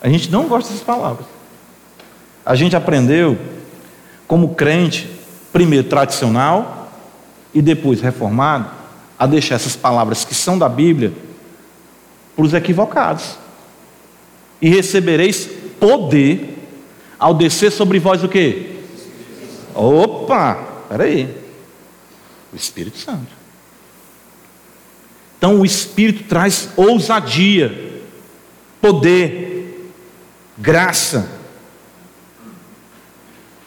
[0.00, 1.26] A gente não gosta dessas palavras.
[2.44, 3.36] A gente aprendeu,
[4.26, 5.08] como crente,
[5.52, 6.90] primeiro tradicional
[7.52, 8.70] e depois reformado,
[9.18, 11.12] a deixar essas palavras que são da Bíblia
[12.36, 13.38] para os equivocados.
[14.60, 15.48] E recebereis
[15.80, 16.56] poder
[17.18, 18.76] ao descer sobre vós o quê?
[19.74, 20.54] Opa,
[20.88, 21.28] peraí.
[22.52, 23.36] O Espírito Santo.
[25.38, 28.02] Então o Espírito traz ousadia,
[28.80, 29.92] poder,
[30.56, 31.30] graça.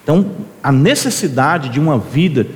[0.03, 2.47] Então, a necessidade de uma vida,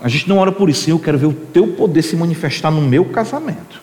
[0.00, 2.80] a gente não ora por isso, eu quero ver o teu poder se manifestar no
[2.80, 3.82] meu casamento.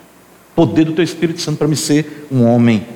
[0.54, 2.86] Poder do teu Espírito Santo para me ser um homem,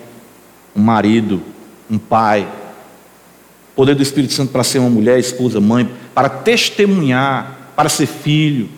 [0.75, 1.43] um marido,
[1.91, 2.49] um pai.
[3.75, 8.69] Poder do Espírito Santo para ser uma mulher, esposa, mãe, para testemunhar, para ser filho.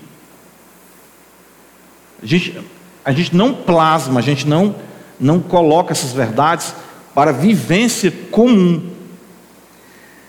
[2.23, 2.59] A gente,
[3.05, 4.75] a gente não plasma, a gente não,
[5.19, 6.75] não coloca essas verdades
[7.15, 8.91] para vivência comum.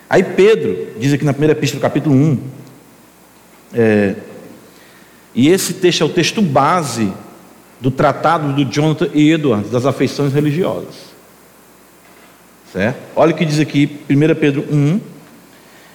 [0.10, 2.40] Aí Pedro, diz aqui na primeira epístola capítulo 1,
[3.74, 4.16] é,
[5.34, 7.14] e esse texto é o texto base
[7.82, 11.12] do tratado do Jonathan Edwards das afeições religiosas.
[12.72, 13.00] Certo?
[13.16, 15.02] Olha o que diz aqui, 1 Pedro 1.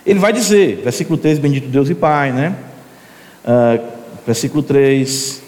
[0.04, 2.56] Ele vai dizer, versículo 3, bendito Deus e Pai, né?
[3.44, 3.82] Uh,
[4.26, 5.42] versículo 3,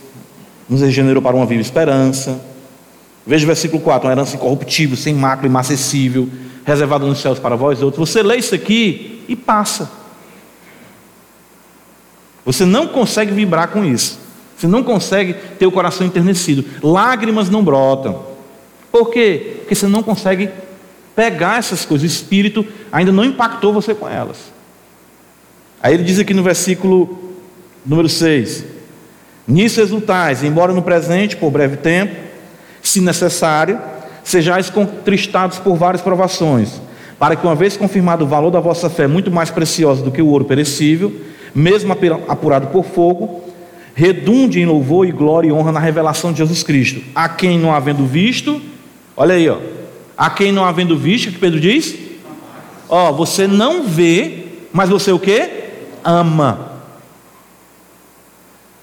[0.68, 2.40] nos regenerou para uma viva esperança.
[3.26, 6.28] Veja o versículo 4, uma herança incorruptível, sem mácula, imacessível,
[6.64, 8.08] reservado nos céus para vós outros.
[8.08, 9.90] Você lê isso aqui e passa.
[12.44, 14.27] Você não consegue vibrar com isso.
[14.58, 16.64] Você não consegue ter o coração enternecido.
[16.82, 18.24] Lágrimas não brotam.
[18.90, 19.58] Por quê?
[19.60, 20.50] Porque você não consegue
[21.14, 22.02] pegar essas coisas.
[22.02, 24.36] O Espírito ainda não impactou você com elas.
[25.80, 27.36] Aí ele diz aqui no versículo
[27.86, 28.64] número 6:
[29.46, 32.16] Nisso exultais, embora no presente, por breve tempo,
[32.82, 33.78] se necessário,
[34.24, 36.80] sejais contristados por várias provações,
[37.16, 40.20] para que, uma vez confirmado o valor da vossa fé, muito mais preciosa do que
[40.20, 41.14] o ouro perecível,
[41.54, 41.96] mesmo
[42.28, 43.47] apurado por fogo,
[43.98, 47.74] redunde em louvor e glória e honra na revelação de Jesus Cristo, a quem não
[47.74, 48.62] havendo visto,
[49.16, 49.58] olha aí, ó,
[50.16, 51.96] a quem não havendo visto, que Pedro diz?
[52.88, 55.50] Ó, você não vê, mas você o que?
[56.04, 56.78] Ama.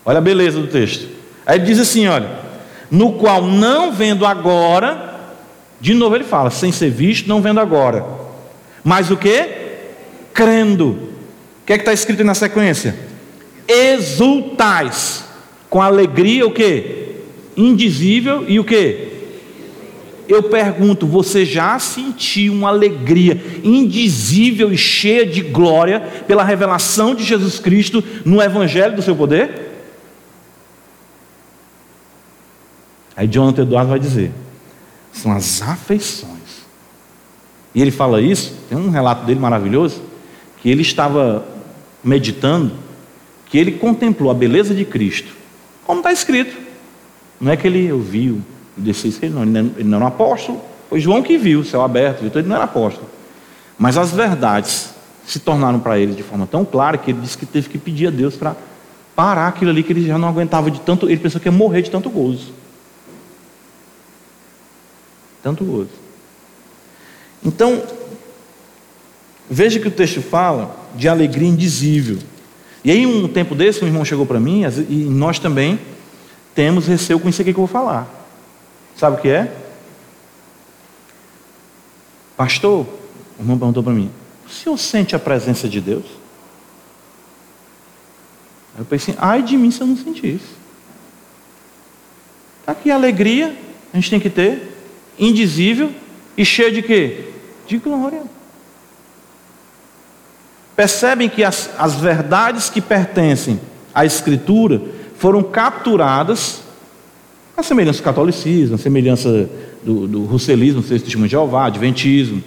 [0.04, 1.08] Olha a beleza do texto.
[1.45, 2.30] Aí ele diz assim: olha,
[2.91, 5.17] no qual não vendo agora,
[5.80, 8.06] de novo ele fala, sem ser visto, não vendo agora.
[8.84, 9.47] Mas o que?
[10.34, 10.89] Crendo.
[10.89, 13.04] O que é que está escrito na sequência?
[13.67, 15.23] Exultais.
[15.69, 17.15] Com alegria o que?
[17.58, 19.13] Indizível e o que?
[20.28, 27.23] Eu pergunto, você já sentiu uma alegria indizível e cheia de glória pela revelação de
[27.23, 29.65] Jesus Cristo no Evangelho do seu poder?
[33.15, 34.32] Aí Jonathan Eduardo vai dizer:
[35.13, 36.65] são as afeições.
[37.73, 40.01] E ele fala isso, tem um relato dele maravilhoso,
[40.62, 41.45] que ele estava
[42.04, 42.71] meditando,
[43.45, 45.34] que ele contemplou a beleza de Cristo,
[45.86, 46.55] como está escrito.
[47.39, 48.41] Não é que ele ouviu
[48.77, 52.25] e isso, ele não, ele não era um apóstolo, foi João que viu céu aberto,
[52.25, 53.08] então ele não era apóstolo.
[53.77, 54.93] Mas as verdades
[55.25, 58.08] se tornaram para ele de forma tão clara que ele disse que teve que pedir
[58.08, 58.55] a Deus para
[59.15, 61.81] parar aquilo ali que ele já não aguentava de tanto, ele pensou que ia morrer
[61.81, 62.53] de tanto gozo
[65.45, 65.89] tanto gozo.
[67.43, 67.84] Então,
[69.47, 72.17] veja que o texto fala de alegria indizível.
[72.85, 75.79] E aí, um tempo desse, um irmão chegou para mim, e nós também
[76.53, 78.07] temos receio com isso aqui que eu vou falar.
[78.95, 79.51] Sabe o que é?
[82.37, 82.85] Pastor,
[83.39, 84.11] o irmão perguntou para mim:
[84.45, 86.05] o senhor sente a presença de Deus?
[88.77, 90.53] Eu pensei, ai de mim se eu não sentir isso.
[92.59, 93.57] Está aqui a alegria,
[93.91, 94.77] a gente tem que ter
[95.17, 95.91] indizível
[96.37, 97.29] e cheio de quê?
[97.65, 98.21] De glória.
[100.75, 103.59] Percebem que as, as verdades que pertencem
[103.93, 104.81] à Escritura
[105.17, 106.61] foram capturadas
[107.55, 109.49] a semelhança do catolicismo, a semelhança
[109.83, 112.43] do, do russelismo, do testemunho de Jeová, adventismo,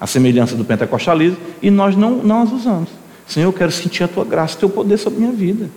[0.00, 2.88] a semelhança do pentecostalismo, e nós não, não as usamos.
[3.26, 5.70] Senhor, eu quero sentir a tua graça, o teu poder sobre a minha vida.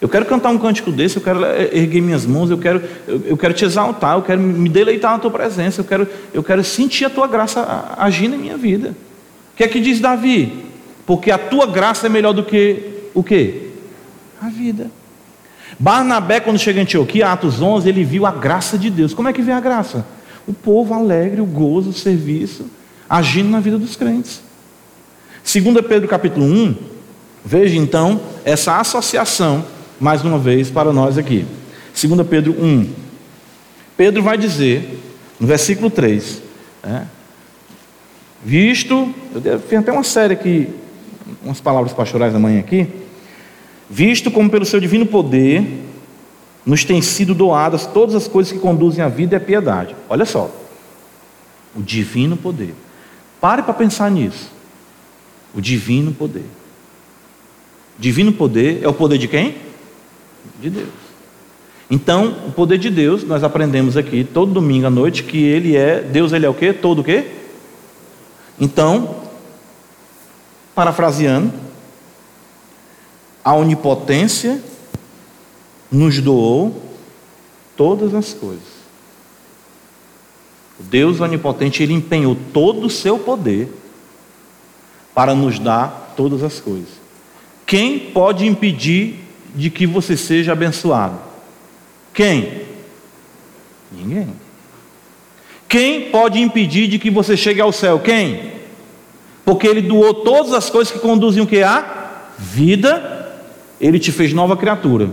[0.00, 3.36] Eu quero cantar um cântico desse, eu quero erguer minhas mãos, eu quero, eu, eu,
[3.36, 7.04] quero te exaltar, eu quero me deleitar na tua presença, eu quero, eu quero sentir
[7.04, 8.94] a tua graça agindo em minha vida.
[9.52, 10.64] O que é que diz Davi?
[11.06, 13.64] Porque a tua graça é melhor do que o quê?
[14.46, 14.90] a vida.
[15.78, 19.14] Barnabé, quando chega em Antioquia, Atos 11, ele viu a graça de Deus.
[19.14, 20.06] Como é que vê a graça?
[20.46, 22.66] O povo alegre, o gozo, o serviço,
[23.08, 24.42] agindo na vida dos crentes.
[25.42, 26.76] 2 Pedro capítulo 1,
[27.44, 29.64] veja então essa associação,
[30.00, 31.44] mais uma vez, para nós aqui.
[32.00, 32.90] 2 Pedro 1.
[33.96, 35.00] Pedro vai dizer,
[35.38, 36.42] no versículo 3,
[36.82, 37.06] né,
[38.44, 40.68] visto, eu tenho até uma série aqui,
[41.42, 42.88] umas palavras pastorais da manhã aqui,
[43.88, 45.82] visto como pelo seu divino poder
[46.64, 49.94] nos têm sido doadas todas as coisas que conduzem à vida e à piedade.
[50.08, 50.50] Olha só,
[51.76, 52.74] o divino poder.
[53.40, 54.50] Pare para pensar nisso.
[55.54, 56.44] O divino poder.
[57.98, 59.56] Divino poder é o poder de quem?
[60.60, 60.88] De Deus.
[61.90, 66.00] Então, o poder de Deus, nós aprendemos aqui todo domingo à noite que ele é,
[66.00, 66.72] Deus ele é o quê?
[66.72, 67.26] Todo o quê?
[68.58, 69.16] Então,
[70.74, 71.52] parafraseando,
[73.44, 74.62] a onipotência
[75.90, 76.82] nos doou
[77.76, 78.74] todas as coisas.
[80.78, 83.68] O Deus onipotente, ele empenhou todo o seu poder
[85.14, 86.88] para nos dar todas as coisas.
[87.64, 89.20] Quem pode impedir
[89.54, 91.18] de que você seja abençoado?
[92.12, 92.62] Quem?
[93.92, 94.28] Ninguém.
[95.68, 98.00] Quem pode impedir de que você chegue ao céu?
[98.00, 98.53] Quem?
[99.44, 101.84] Porque ele doou todas as coisas que conduzem o que a
[102.38, 103.32] vida
[103.80, 105.10] ele te fez nova criatura.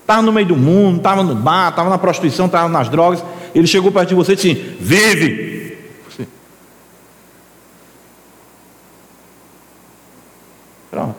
[0.00, 3.22] Estava no meio do mundo, estava no bar, estava na prostituição, estava nas drogas.
[3.54, 5.76] Ele chegou perto de você e disse: Vive!
[10.90, 11.16] Pronto.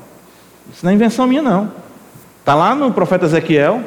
[0.74, 1.72] Isso não é invenção minha, não.
[2.40, 3.84] Está lá no profeta Ezequiel,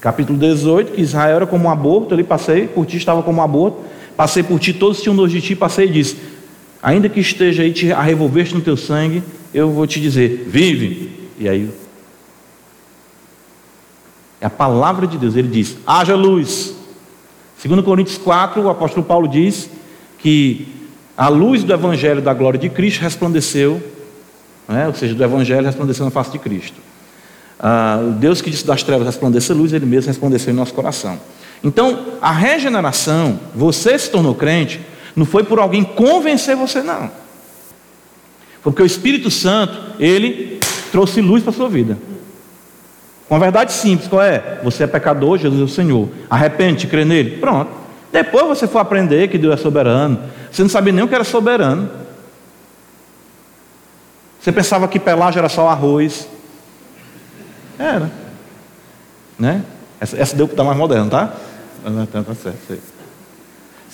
[0.00, 2.12] capítulo 18, que Israel era como um aborto.
[2.12, 3.78] Ali passei, por ti estava como um aborto.
[4.16, 5.54] Passei por ti, todos tinham nojo de ti.
[5.54, 6.16] Passei e disse:
[6.82, 11.10] Ainda que esteja aí te, a revolver-te no teu sangue, eu vou te dizer: Vive!
[11.38, 11.70] E aí
[14.40, 15.36] é a palavra de Deus.
[15.36, 16.74] Ele diz: haja luz.
[17.58, 19.68] Segundo Coríntios 4, o apóstolo Paulo diz
[20.18, 20.68] que
[21.16, 23.82] a luz do evangelho da glória de Cristo resplandeceu,
[24.68, 24.86] né?
[24.86, 26.76] ou seja, do evangelho resplandeceu na face de Cristo.
[27.58, 31.18] Ah, Deus que disse das trevas resplandeça luz, ele mesmo resplandeceu em nosso coração.
[31.64, 34.80] Então, a regeneração, você se tornou crente,
[35.16, 37.10] não foi por alguém convencer você, não.
[38.62, 40.60] Porque o Espírito Santo, ele
[40.92, 41.96] trouxe luz para a sua vida.
[43.28, 44.60] Uma verdade simples, qual é?
[44.62, 46.08] Você é pecador, Jesus é o Senhor.
[46.28, 47.38] Arrepende, crê nele.
[47.38, 47.70] Pronto.
[48.12, 50.20] Depois você for aprender que Deus é soberano.
[50.52, 51.90] Você não sabia nem o que era soberano.
[54.40, 56.28] Você pensava que pelágio era só arroz.
[57.78, 58.10] Era.
[59.38, 59.62] Né?
[60.00, 61.34] Essa, essa deu que está mais moderno, tá?
[62.12, 62.95] Tá, tá certo.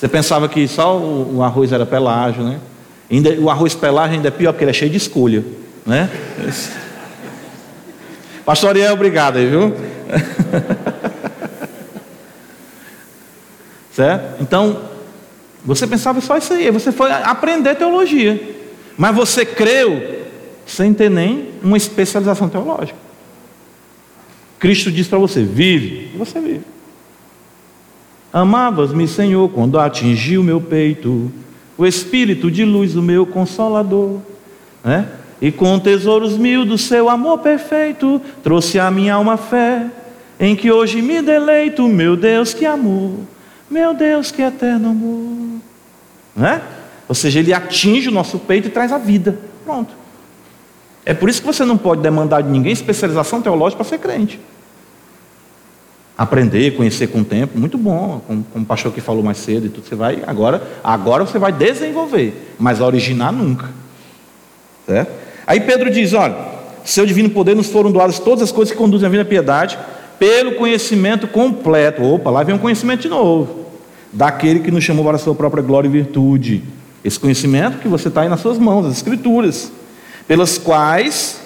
[0.02, 2.58] Você pensava que só o, arroz era pelágio, né?
[3.08, 5.44] Ainda, o arroz pelágio ainda é pior, porque ele é cheio de escolha.
[5.86, 6.10] Né?
[8.44, 9.70] Pastor Ariel, obrigado aí, viu?
[13.94, 14.42] certo?
[14.42, 14.80] Então,
[15.64, 18.56] você pensava só isso aí, você foi aprender teologia,
[18.98, 20.24] mas você creu
[20.66, 22.98] sem ter nem uma especialização teológica.
[24.58, 26.71] Cristo diz para você: vive, você vive.
[28.32, 31.30] Amavas-me, Senhor, quando atingiu meu peito,
[31.76, 34.20] o Espírito de luz, o meu consolador.
[34.82, 35.06] Né?
[35.40, 39.86] E com tesouros mil do seu amor perfeito, trouxe a minha alma fé,
[40.40, 43.12] em que hoje me deleito, meu Deus que amor,
[43.70, 45.60] meu Deus que eterno amor.
[46.34, 46.62] Não é?
[47.08, 49.38] Ou seja, ele atinge o nosso peito e traz a vida.
[49.64, 49.92] Pronto.
[51.04, 54.40] É por isso que você não pode demandar de ninguém especialização teológica para ser crente.
[56.16, 59.66] Aprender, conhecer com o tempo, muito bom, como, como o pastor que falou mais cedo
[59.66, 63.70] e tudo, você vai, agora, agora você vai desenvolver, mas originar nunca.
[64.86, 65.10] Certo?
[65.46, 66.36] Aí Pedro diz: olha,
[66.84, 69.78] seu divino poder nos foram doadas todas as coisas que conduzem à vida à piedade,
[70.18, 72.02] pelo conhecimento completo.
[72.02, 73.66] Opa, lá vem um conhecimento de novo,
[74.12, 76.62] daquele que nos chamou para a sua própria glória e virtude.
[77.04, 79.72] Esse conhecimento que você está aí nas suas mãos, as Escrituras,
[80.28, 81.40] pelas quais,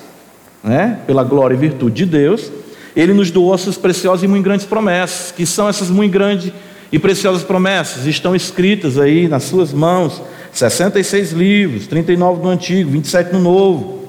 [0.63, 2.51] né, pela glória e virtude de Deus,
[2.97, 6.51] Ele nos doou as suas preciosas e muito grandes promessas, que são essas muito grandes
[6.91, 13.33] e preciosas promessas, estão escritas aí nas suas mãos 66 livros, 39 no Antigo, 27
[13.33, 14.09] no Novo.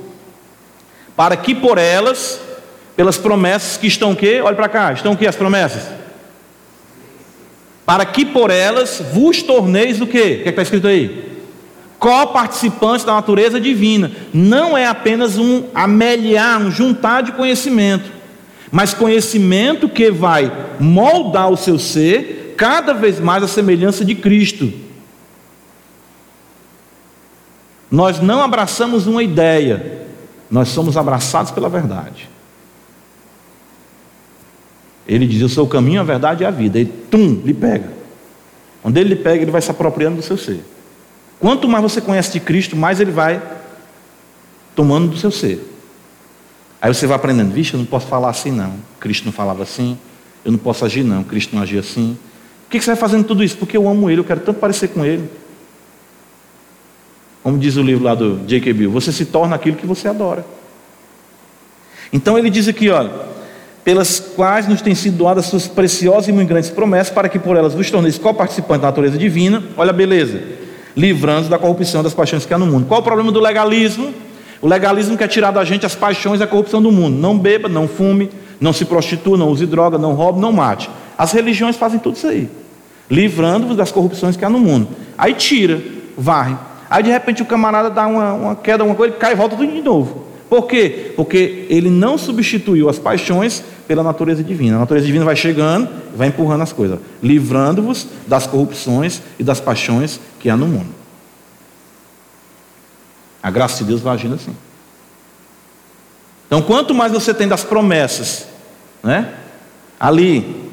[1.16, 2.40] Para que por elas,
[2.96, 4.40] pelas promessas que estão o quê?
[4.42, 5.84] Olha para cá, estão o quê as promessas?
[7.86, 10.38] Para que por elas vos torneis o quê?
[10.40, 11.38] O que é está escrito aí?
[12.00, 14.12] Co-participantes da natureza divina.
[14.34, 18.10] Não é apenas um ameliar, um juntar de conhecimento,
[18.72, 24.72] mas conhecimento que vai moldar o seu ser cada vez mais à semelhança de Cristo.
[27.90, 30.02] Nós não abraçamos uma ideia,
[30.52, 32.30] nós somos abraçados pela verdade.
[35.08, 36.78] Ele diz: Eu sou o caminho, a verdade e a vida.
[36.78, 37.94] E tum, lhe pega.
[38.84, 40.60] Onde ele lhe pega, ele vai se apropriando do seu ser.
[41.40, 43.42] Quanto mais você conhece de Cristo, mais ele vai
[44.76, 45.77] tomando do seu ser.
[46.82, 48.74] Aí você vai aprendendo, vixe, eu não posso falar assim não.
[49.00, 49.98] Cristo não falava assim.
[50.46, 51.24] Eu não posso agir não.
[51.24, 52.18] Cristo não agia assim.
[52.66, 53.58] Por que você vai fazendo tudo isso?
[53.58, 55.30] Porque eu amo ele, eu quero tanto parecer com ele.
[57.42, 58.74] Como diz o livro lá do J.K.
[58.74, 60.46] Bill, você se torna aquilo que você adora.
[62.12, 63.12] Então ele diz aqui, olha,
[63.84, 67.56] pelas quais nos têm sido doadas suas preciosas e muito grandes promessas, para que por
[67.56, 69.64] elas vos torneis co-participantes da natureza divina.
[69.78, 70.44] Olha a beleza.
[70.96, 72.86] Livrando da corrupção das paixões que há no mundo.
[72.86, 74.14] Qual o problema do legalismo?
[74.62, 77.18] O legalismo quer tirar da gente as paixões e a corrupção do mundo.
[77.18, 80.90] Não beba, não fume, não se prostitua, não use droga, não roube, não mate.
[81.18, 82.50] As religiões fazem tudo isso aí.
[83.10, 84.88] Livrando-vos das corrupções que há no mundo.
[85.18, 85.82] Aí tira,
[86.18, 86.56] varre.
[86.90, 89.56] Aí de repente o camarada dá uma, uma queda, uma coisa, ele cai e volta
[89.56, 90.28] tudo de novo.
[90.50, 91.12] Por quê?
[91.16, 94.78] Porque ele não substituiu as paixões pela natureza divina.
[94.78, 100.20] A natureza divina vai chegando vai empurrando as coisas, livrando-vos das corrupções e das paixões
[100.40, 100.88] que há no mundo.
[103.48, 104.54] A graça de Deus vai agindo assim.
[106.48, 108.46] Então, quanto mais você tem das promessas,
[109.02, 109.36] né?
[109.98, 110.70] Ali,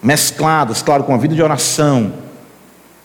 [0.00, 2.12] mescladas, claro, com a vida de oração,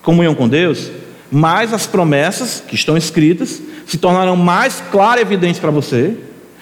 [0.03, 0.91] comunhão com Deus,
[1.31, 6.15] mais as promessas que estão escritas se tornarão mais claras e evidentes para você,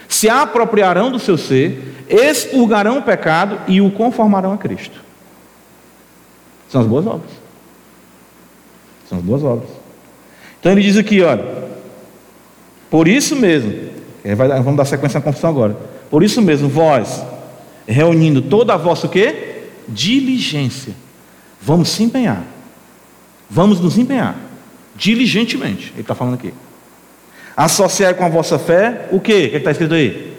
[0.07, 5.03] se apropriarão do seu ser, expurgarão o pecado e o conformarão a Cristo.
[6.69, 7.31] São as boas obras.
[9.09, 9.69] São as boas obras.
[10.57, 11.70] Então ele diz aqui, olha,
[12.91, 13.73] por isso mesmo,
[14.63, 15.75] vamos dar sequência na confissão agora.
[16.11, 17.23] Por isso mesmo, vós,
[17.87, 19.63] reunindo toda a vossa o quê?
[19.87, 20.93] Diligência.
[21.61, 22.43] Vamos se empenhar.
[23.49, 24.37] Vamos nos empenhar.
[24.95, 25.91] Diligentemente.
[25.93, 26.53] Ele está falando aqui.
[27.55, 29.45] Associar com a vossa fé o quê?
[29.45, 30.37] O que está escrito aí?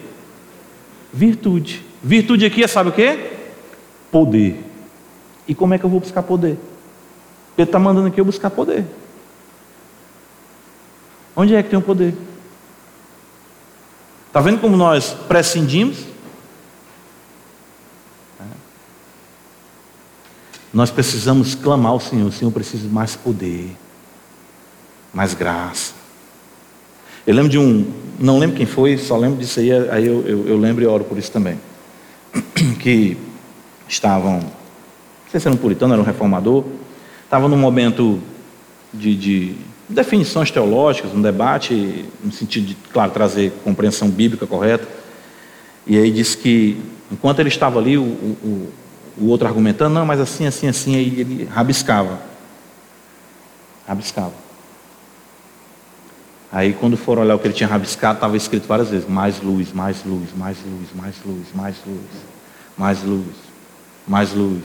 [1.13, 1.83] Virtude.
[2.03, 3.31] Virtude aqui é sabe o quê?
[4.11, 4.63] Poder.
[5.49, 6.59] E como é que eu vou buscar poder?
[7.57, 8.85] Ele está mandando aqui eu buscar poder.
[11.35, 12.15] Onde é que tem o poder?
[14.33, 16.07] Está vendo como nós prescindimos?
[20.73, 22.29] Nós precisamos clamar ao Senhor.
[22.29, 23.77] O Senhor precisa de mais poder,
[25.13, 25.93] mais graça.
[27.27, 30.49] Eu lembro de um, não lembro quem foi, só lembro disso aí, aí eu, eu,
[30.49, 31.61] eu lembro e oro por isso também.
[32.81, 33.19] Que
[33.87, 36.65] estavam, não sei se era um puritano, era um reformador,
[37.23, 38.19] estava num momento
[38.95, 39.57] de, de
[39.93, 44.87] definições teológicas, um debate, no sentido de, claro, trazer compreensão bíblica correta.
[45.87, 48.73] E aí disse que, enquanto ele estava ali, o, o,
[49.19, 52.21] o outro argumentando, não, mas assim, assim, assim, aí ele rabiscava.
[53.87, 54.33] Rabiscava.
[56.53, 59.73] Aí, quando foram olhar o que ele tinha rabiscado, estava escrito várias vezes: mais luz,
[59.73, 62.07] mais luz, mais luz, mais luz, mais luz,
[62.77, 63.35] mais luz,
[64.07, 64.63] mais luz.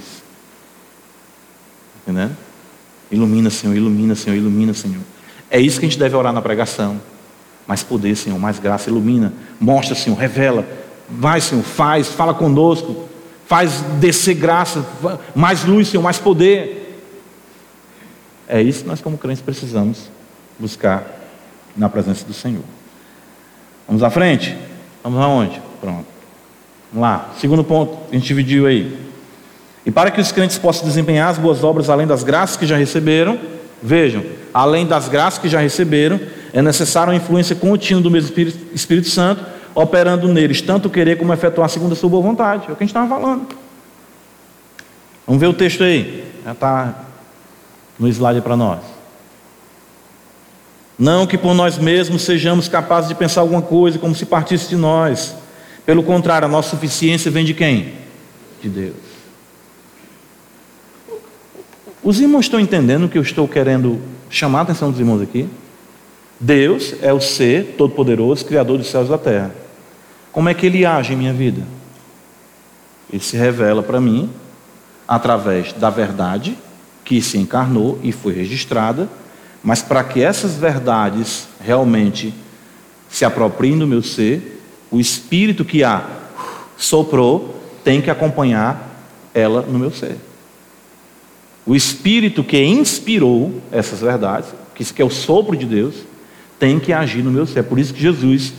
[2.04, 2.36] Entendendo?
[3.10, 5.02] Ilumina, Senhor, ilumina, Senhor, ilumina, Senhor.
[5.50, 7.00] É isso que a gente deve orar na pregação.
[7.66, 10.66] Mais poder, Senhor, mais graça, ilumina, mostra, Senhor, revela.
[11.10, 13.08] Vai, Senhor, faz, fala conosco,
[13.46, 14.86] faz descer graça,
[15.36, 17.02] mais luz, Senhor, mais poder.
[18.48, 20.10] É isso que nós, como crentes, precisamos
[20.58, 21.06] buscar
[21.76, 22.64] na presença do Senhor.
[23.86, 24.58] Vamos à frente?
[25.04, 25.62] Vamos aonde?
[25.80, 26.06] Pronto.
[26.92, 27.32] Vamos lá.
[27.40, 28.98] Segundo ponto, a gente dividiu aí.
[29.86, 32.76] E para que os crentes possam desempenhar as boas obras além das graças que já
[32.76, 33.40] receberam,
[33.82, 36.20] vejam, além das graças que já receberam,
[36.54, 41.34] é necessário a influência contínua do mesmo Espírito, Espírito Santo, operando neles, tanto querer como
[41.34, 42.66] efetuar segundo a sua boa vontade.
[42.68, 43.48] É o que a gente estava falando.
[45.26, 46.24] Vamos ver o texto aí.
[46.44, 47.06] Já está
[48.00, 48.80] no slide para nós.
[50.98, 54.76] Não que por nós mesmos sejamos capazes de pensar alguma coisa como se partisse de
[54.76, 55.36] nós.
[55.86, 57.94] Pelo contrário, a nossa suficiência vem de quem?
[58.62, 59.07] De Deus.
[62.08, 65.46] Os irmãos estão entendendo o que eu estou querendo chamar a atenção dos irmãos aqui?
[66.40, 69.54] Deus é o ser todo-poderoso, criador dos céus e da terra.
[70.32, 71.64] Como é que ele age em minha vida?
[73.12, 74.30] Ele se revela para mim
[75.06, 76.58] através da verdade
[77.04, 79.10] que se encarnou e foi registrada
[79.62, 82.34] mas para que essas verdades realmente
[83.10, 86.08] se apropriem do meu ser, o espírito que a
[86.78, 88.96] soprou tem que acompanhar
[89.34, 90.16] ela no meu ser.
[91.68, 95.96] O espírito que inspirou essas verdades, que é o sopro de Deus,
[96.58, 97.60] tem que agir no meu ser.
[97.60, 98.54] É por isso que Jesus,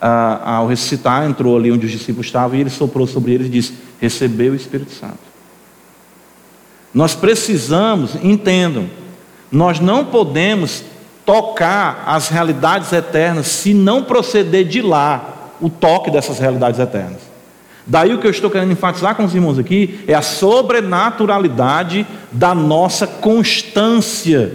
[0.00, 3.50] ah, ao ressuscitar, entrou ali onde os discípulos estavam e ele soprou sobre eles e
[3.50, 5.18] disse: Recebeu o Espírito Santo.
[6.94, 8.88] Nós precisamos, entendam,
[9.50, 10.84] nós não podemos
[11.26, 17.35] tocar as realidades eternas se não proceder de lá o toque dessas realidades eternas.
[17.86, 22.52] Daí o que eu estou querendo enfatizar com os irmãos aqui é a sobrenaturalidade da
[22.52, 24.52] nossa constância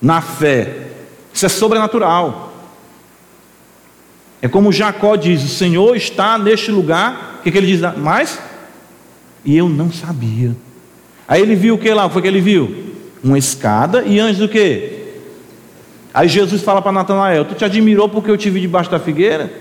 [0.00, 0.90] na fé.
[1.34, 2.52] Isso é sobrenatural.
[4.40, 7.38] É como Jacó diz: O Senhor está neste lugar.
[7.40, 7.80] O que, que ele diz?
[7.96, 8.38] Mas,
[9.44, 10.54] e eu não sabia.
[11.26, 12.08] Aí ele viu o que lá?
[12.08, 12.94] Foi que ele viu?
[13.22, 15.00] Uma escada e antes do que?
[16.14, 19.52] Aí Jesus fala para Natanael: Tu te admirou porque eu te vi debaixo da figueira?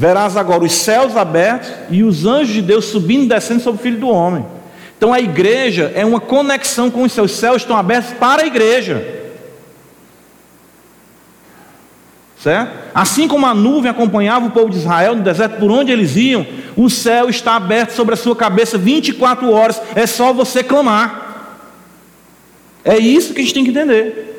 [0.00, 3.82] Verás agora os céus abertos e os anjos de Deus subindo e descendo sobre o
[3.82, 4.46] filho do homem.
[4.96, 7.30] Então a igreja é uma conexão com os céus.
[7.30, 9.06] Os céus estão abertos para a igreja.
[12.38, 12.72] Certo?
[12.94, 16.46] Assim como a nuvem acompanhava o povo de Israel no deserto por onde eles iam,
[16.74, 19.82] o céu está aberto sobre a sua cabeça 24 horas.
[19.94, 21.58] É só você clamar.
[22.82, 24.29] É isso que a gente tem que entender.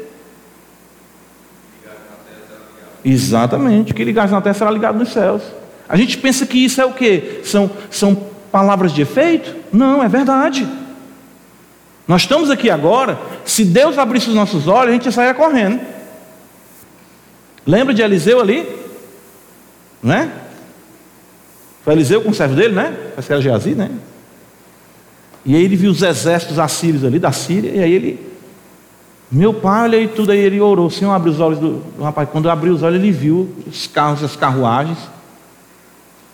[3.04, 5.42] Exatamente, que ligasse na terra será ligado nos céus.
[5.90, 7.42] A gente pensa que isso é o que?
[7.44, 8.16] São, são
[8.52, 9.56] palavras de efeito?
[9.74, 10.68] Não, é verdade.
[12.08, 15.80] Nós estamos aqui agora, se Deus abrisse os nossos olhos, a gente ia correndo.
[17.66, 18.68] Lembra de Eliseu ali?
[20.02, 20.30] Não é?
[21.84, 22.96] Foi Eliseu com o servo dele, né?
[23.10, 23.90] Parece que era Geazi, né?
[25.46, 28.31] E aí ele viu os exércitos assírios ali da Síria, e aí ele
[29.32, 30.88] meu pai, olha aí tudo aí, ele orou.
[30.88, 32.28] O Senhor abriu os olhos do, do rapaz.
[32.30, 34.98] Quando abriu os olhos, ele viu os carros, as carruagens.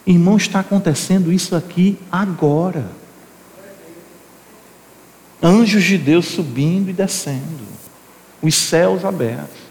[0.06, 2.89] Irmão, está acontecendo isso aqui agora.
[5.43, 7.68] Anjos de Deus subindo e descendo.
[8.41, 9.68] Os céus abertos.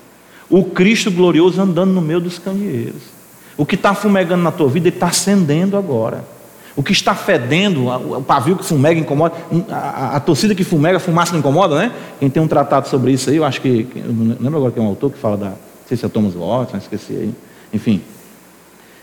[0.49, 3.03] O Cristo glorioso andando no meio dos candeeiros.
[3.57, 6.36] O que está fumegando na tua vida, ele está acendendo agora.
[6.77, 9.35] O que está fedendo, o pavio que fumega incomoda,
[9.71, 11.93] a, a, a, torcida que fumega, a fumaça não incomoda, né?
[12.21, 14.79] Quem tem um tratado sobre isso aí, eu acho que, eu não lembro agora que
[14.79, 15.57] é um autor que fala da, não
[15.89, 17.35] sei se é Thomas Watson, esqueci aí,
[17.73, 18.03] enfim,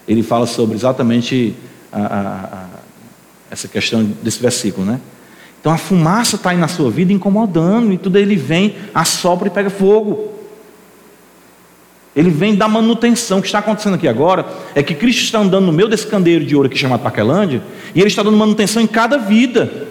[0.07, 1.55] ele fala sobre exatamente
[1.91, 2.67] a,
[3.49, 4.99] essa questão desse versículo, né?
[5.59, 9.51] Então a fumaça está aí na sua vida incomodando, e tudo ele vem, assopra e
[9.51, 10.31] pega fogo.
[12.15, 13.39] Ele vem da manutenção.
[13.39, 14.45] O que está acontecendo aqui agora
[14.75, 17.61] é que Cristo está andando no meio desse candeeiro de ouro aqui chamado Paquelândia,
[17.95, 19.87] e ele está dando manutenção em cada vida.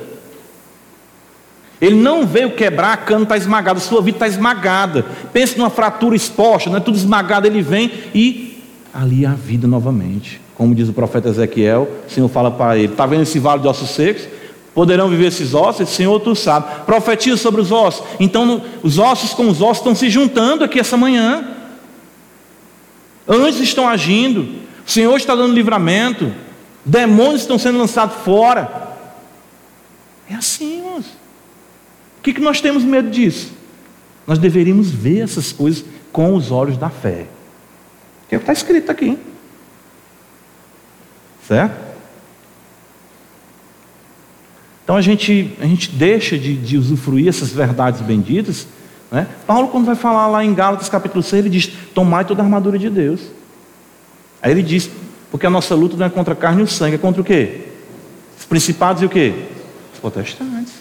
[1.80, 5.04] Ele não veio quebrar, a cana está esmagada, a sua vida está esmagada.
[5.32, 8.62] Pense numa fratura exposta, não é tudo esmagado, ele vem e
[8.94, 10.40] ali a vida novamente.
[10.54, 13.66] Como diz o profeta Ezequiel, o Senhor fala para ele: está vendo esse vale de
[13.66, 14.28] ossos secos?
[14.72, 15.88] Poderão viver esses ossos?
[15.88, 16.84] Senhor, tu sabe.
[16.86, 18.04] Profetiza sobre os ossos.
[18.20, 21.44] Então, os ossos com os ossos estão se juntando aqui essa manhã.
[23.28, 24.42] Anjos estão agindo,
[24.86, 26.32] o Senhor está dando livramento,
[26.84, 28.96] demônios estão sendo lançados fora.
[30.28, 31.06] É assim, irmãos.
[32.18, 33.52] O que, que nós temos medo disso?
[34.26, 37.26] Nós deveríamos ver essas coisas com os olhos da fé.
[38.30, 39.18] É o que está escrito aqui.
[41.46, 41.92] Certo?
[44.84, 48.66] Então a gente, a gente deixa de, de usufruir essas verdades benditas
[49.12, 49.26] né?
[49.46, 52.78] Paulo, quando vai falar lá em Gálatas capítulo 6, ele diz: Tomai toda a armadura
[52.78, 53.20] de Deus.
[54.40, 54.90] Aí ele diz:
[55.30, 57.24] Porque a nossa luta não é contra a carne e o sangue, é contra o
[57.24, 57.66] quê?
[58.38, 59.34] Os principados e o quê?
[59.92, 60.72] Os protestantes.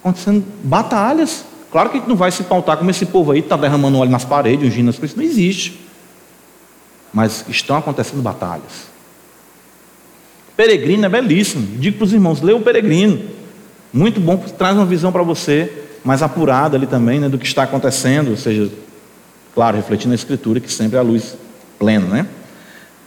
[0.00, 1.46] Acontecendo batalhas.
[1.70, 4.10] Claro que a gente não vai se pautar como esse povo aí está derramando óleo
[4.10, 5.80] nas paredes, ungindo as coisas, não existe.
[7.14, 8.92] Mas estão acontecendo batalhas.
[10.54, 11.78] Peregrino é belíssimo.
[11.78, 13.22] Digo para os irmãos: leia o Peregrino.
[13.90, 17.62] Muito bom, traz uma visão para você mais apurada ali também né, do que está
[17.62, 18.70] acontecendo, ou seja,
[19.54, 21.36] claro, refletindo a Escritura, que sempre é a luz
[21.78, 22.26] plena, né?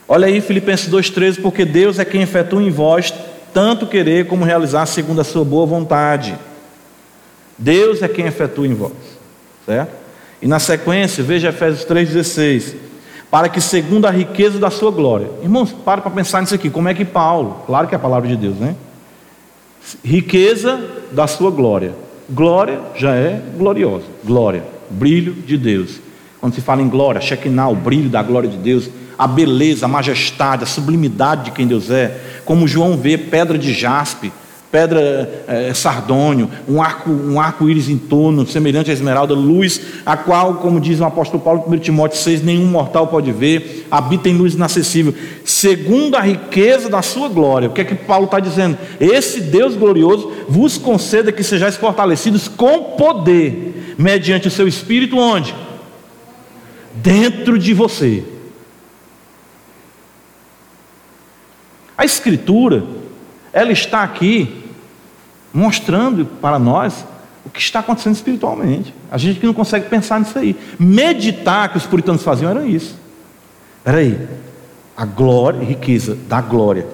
[0.07, 3.13] Olha aí Filipenses 2,13, porque Deus é quem efetua em vós
[3.53, 6.37] tanto querer como realizar segundo a sua boa vontade.
[7.57, 8.91] Deus é quem efetua em vós,
[9.65, 9.93] certo?
[10.41, 12.75] E na sequência, veja Efésios 3,16,
[13.31, 15.29] para que segundo a riqueza da sua glória.
[15.41, 18.27] Irmãos, para para pensar nisso aqui, como é que Paulo, claro que é a palavra
[18.27, 18.75] de Deus, né?
[20.03, 20.83] Riqueza
[21.13, 21.93] da sua glória.
[22.29, 24.05] Glória já é gloriosa.
[24.23, 25.99] Glória, brilho de Deus.
[26.39, 29.89] Quando se fala em glória, Shekinah, o brilho da glória de Deus, a beleza, a
[29.89, 32.19] majestade, a sublimidade de quem Deus é.
[32.43, 34.31] Como João vê pedra de jaspe,
[34.75, 40.55] pedra é, sardônio, um arco, um arco-íris em torno, semelhante à esmeralda, luz, a qual,
[40.55, 44.53] como diz o apóstolo Paulo, 1 Timóteo 6, nenhum mortal pode ver, habita em luz
[44.53, 45.15] inacessível,
[45.45, 47.69] segundo a riqueza da sua glória.
[47.69, 48.77] O que é que Paulo está dizendo?
[48.99, 55.55] Esse Deus glorioso vos conceda que sejais fortalecidos com poder, mediante o seu Espírito, onde?
[56.95, 58.25] Dentro de você.
[61.97, 62.83] A Escritura,
[63.53, 64.64] ela está aqui
[65.55, 67.05] mostrando para nós
[67.45, 68.93] o que está acontecendo espiritualmente.
[69.09, 70.55] A gente que não consegue pensar nisso aí.
[70.77, 72.95] Meditar que os puritanos faziam era isso.
[73.85, 74.19] Era aí.
[74.97, 76.85] A glória, riqueza da glória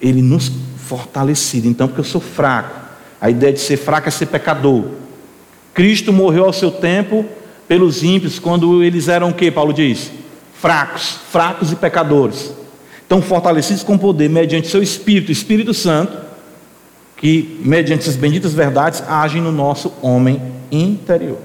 [0.00, 1.68] ele nos fortalecido.
[1.68, 2.84] Então, porque eu sou fraco.
[3.20, 4.84] A ideia de ser fraco é ser pecador.
[5.72, 7.24] Cristo morreu ao seu tempo
[7.66, 10.10] pelos ímpios quando eles eram o que, Paulo diz?
[10.60, 12.52] Fracos, fracos e pecadores.
[13.06, 16.23] Então, fortalecidos com poder mediante seu Espírito, Espírito Santo,
[17.16, 20.40] que mediante essas benditas verdades agem no nosso homem
[20.70, 21.38] interior.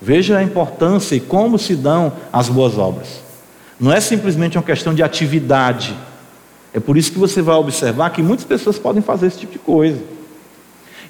[0.00, 3.22] Veja a importância e como se dão as boas obras.
[3.80, 5.96] Não é simplesmente uma questão de atividade.
[6.72, 9.58] É por isso que você vai observar que muitas pessoas podem fazer esse tipo de
[9.58, 10.00] coisa.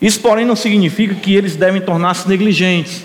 [0.01, 3.05] Isso, porém, não significa que eles devem tornar-se negligentes,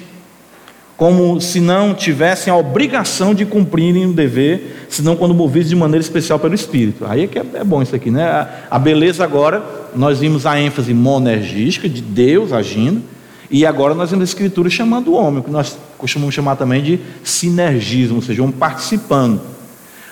[1.01, 5.99] como se não tivessem a obrigação de cumprirem o dever, senão quando movidos de maneira
[5.99, 7.07] especial pelo Espírito.
[7.07, 8.47] Aí é que é, é bom isso aqui, né?
[8.69, 9.63] A beleza agora,
[9.95, 13.01] nós vimos a ênfase monergística de Deus agindo,
[13.49, 16.99] e agora nós vemos a Escritura chamando o homem, que nós costumamos chamar também de
[17.23, 19.41] sinergismo, ou seja, um participando.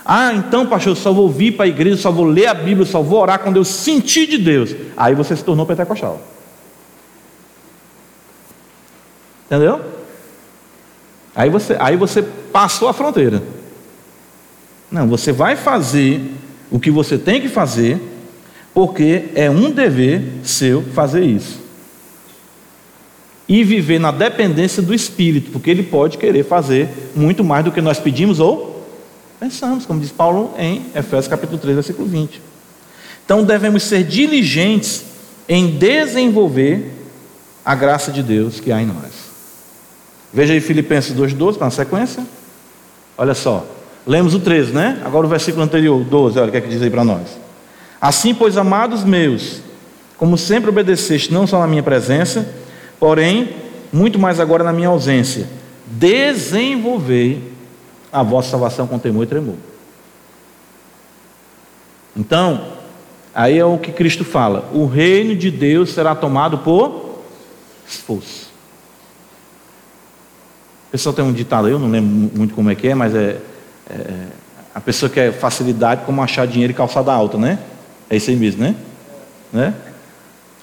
[0.04, 2.84] Ah, então, pastor, eu só vou vir para a igreja, só vou ler a Bíblia,
[2.88, 4.76] só vou orar quando eu sentir de Deus.
[4.98, 6.20] Aí você se tornou pentecostal.
[9.46, 9.99] Entendeu?
[11.40, 13.42] Aí você, aí você passou a fronteira.
[14.92, 16.22] Não, você vai fazer
[16.70, 17.98] o que você tem que fazer,
[18.74, 21.62] porque é um dever seu fazer isso.
[23.48, 27.80] E viver na dependência do Espírito, porque ele pode querer fazer muito mais do que
[27.80, 28.86] nós pedimos ou
[29.40, 32.42] pensamos, como diz Paulo em Efésios capítulo 3, versículo 20.
[33.24, 35.06] Então devemos ser diligentes
[35.48, 36.92] em desenvolver
[37.64, 39.29] a graça de Deus que há em nós.
[40.34, 42.24] Veja aí Filipenses 2,12, para na sequência.
[43.18, 43.66] Olha só.
[44.06, 45.02] Lemos o 13, né?
[45.04, 47.38] Agora o versículo anterior, 12, olha o que é que diz aí para nós.
[48.02, 49.62] Assim, pois, amados meus,
[50.18, 52.48] como sempre obedeceste, não só na minha presença,
[53.00, 53.56] porém,
[53.92, 55.48] muito mais agora na minha ausência,
[55.86, 57.52] desenvolvei
[58.12, 59.56] a vossa salvação com temor e tremor.
[62.16, 62.74] Então,
[63.34, 67.22] aí é o que Cristo fala: o reino de Deus será tomado por
[67.88, 68.49] esforço.
[70.90, 73.38] O pessoal tem um ditado, eu não lembro muito como é que é, mas é,
[73.90, 74.26] é
[74.74, 77.60] a pessoa quer facilidade como achar dinheiro e calçada alta, né?
[78.10, 78.76] É isso aí mesmo, né?
[79.52, 79.74] né?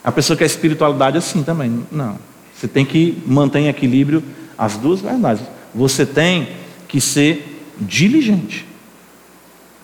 [0.02, 1.84] A pessoa quer espiritualidade assim também.
[1.92, 2.18] Não.
[2.54, 4.22] Você tem que manter em equilíbrio
[4.56, 5.44] as duas verdades.
[5.74, 6.48] Você tem
[6.88, 8.66] que ser diligente.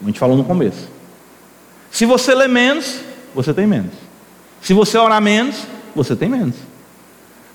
[0.03, 0.88] A gente falou no começo.
[1.90, 3.01] Se você lê menos,
[3.34, 3.93] você tem menos.
[4.61, 6.57] Se você orar menos, você tem menos.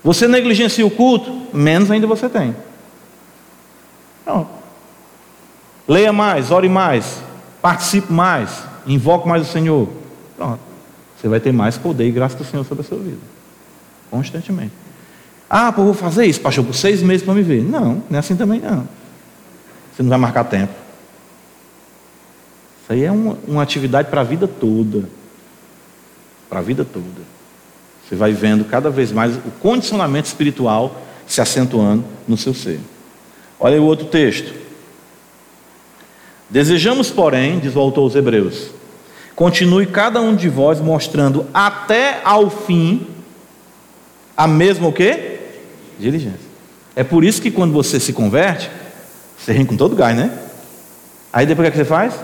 [0.04, 2.54] Você negligencia o culto, menos ainda você tem.
[4.28, 4.46] Não.
[5.88, 7.22] Leia mais, ore mais,
[7.62, 9.88] participe mais, invoque mais o Senhor.
[10.36, 10.60] Pronto.
[11.16, 13.16] Você vai ter mais poder e graça do Senhor sobre a sua vida.
[14.10, 14.72] Constantemente.
[15.48, 17.62] Ah, pô, vou fazer isso, pastor, por seis meses para me ver.
[17.62, 18.86] Não, não é assim também não.
[19.96, 20.74] Você não vai marcar tempo.
[22.82, 25.08] Isso aí é uma, uma atividade para a vida toda.
[26.50, 27.22] Para a vida toda.
[28.06, 32.78] Você vai vendo cada vez mais o condicionamento espiritual se acentuando no seu ser.
[33.60, 34.54] Olha o outro texto.
[36.48, 38.70] Desejamos, porém, diz o autor aos Hebreus,
[39.36, 43.06] continue cada um de vós mostrando até ao fim
[44.36, 45.40] a mesma o quê?
[45.98, 46.48] Diligência.
[46.94, 48.70] É por isso que quando você se converte,
[49.36, 50.36] você ri com todo gás, né?
[51.32, 52.14] Aí depois o que, é que você faz?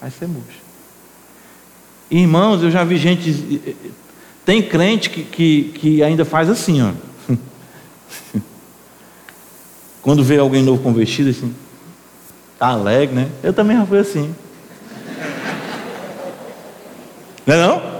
[0.00, 0.60] Aí você murcha.
[2.10, 3.76] Irmãos, eu já vi gente.
[4.44, 6.92] Tem crente que, que, que ainda faz assim, ó.
[10.02, 11.54] Quando vê alguém novo convertido, assim,
[12.58, 13.28] tá alegre, né?
[13.42, 14.34] Eu também já fui assim.
[17.46, 17.92] Não é não?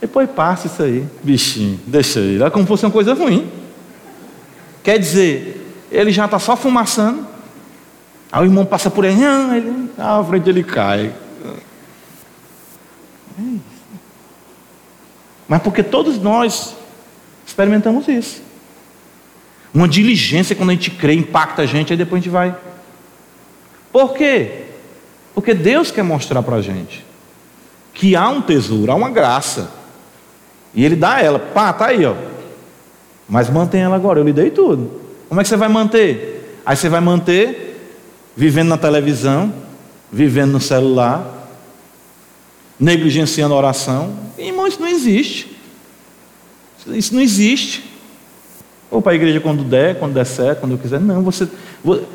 [0.00, 2.42] Depois passa isso aí, bichinho, deixa ele.
[2.42, 3.50] É como fosse uma coisa ruim.
[4.82, 7.26] Quer dizer, ele já está só fumaçando.
[8.30, 11.14] Aí o irmão passa por aí, não, ele, à frente ele cai.
[13.38, 13.58] É
[15.48, 16.74] Mas porque todos nós
[17.46, 18.43] experimentamos isso.
[19.74, 22.54] Uma diligência quando a gente crê, impacta a gente, aí depois a gente vai.
[23.92, 24.66] Por quê?
[25.34, 27.04] Porque Deus quer mostrar para a gente
[27.92, 29.70] que há um tesouro, há uma graça.
[30.72, 31.38] E Ele dá ela.
[31.38, 32.14] Pá, tá aí, ó.
[33.28, 35.00] Mas mantém ela agora, eu lhe dei tudo.
[35.28, 36.60] Como é que você vai manter?
[36.64, 37.96] Aí você vai manter
[38.36, 39.52] vivendo na televisão,
[40.12, 41.48] vivendo no celular,
[42.78, 44.16] negligenciando a oração.
[44.38, 45.56] Irmão, isso não existe.
[46.86, 47.93] Isso não existe.
[48.90, 51.00] Ou para a igreja quando der, quando der certo, quando eu quiser.
[51.00, 51.48] Não, você.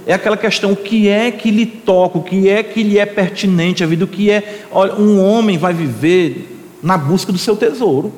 [0.06, 3.06] É aquela questão: o que é que lhe toca, o que é que lhe é
[3.06, 4.66] pertinente à vida, o que é.
[4.72, 8.14] Olha, um homem vai viver na busca do seu tesouro.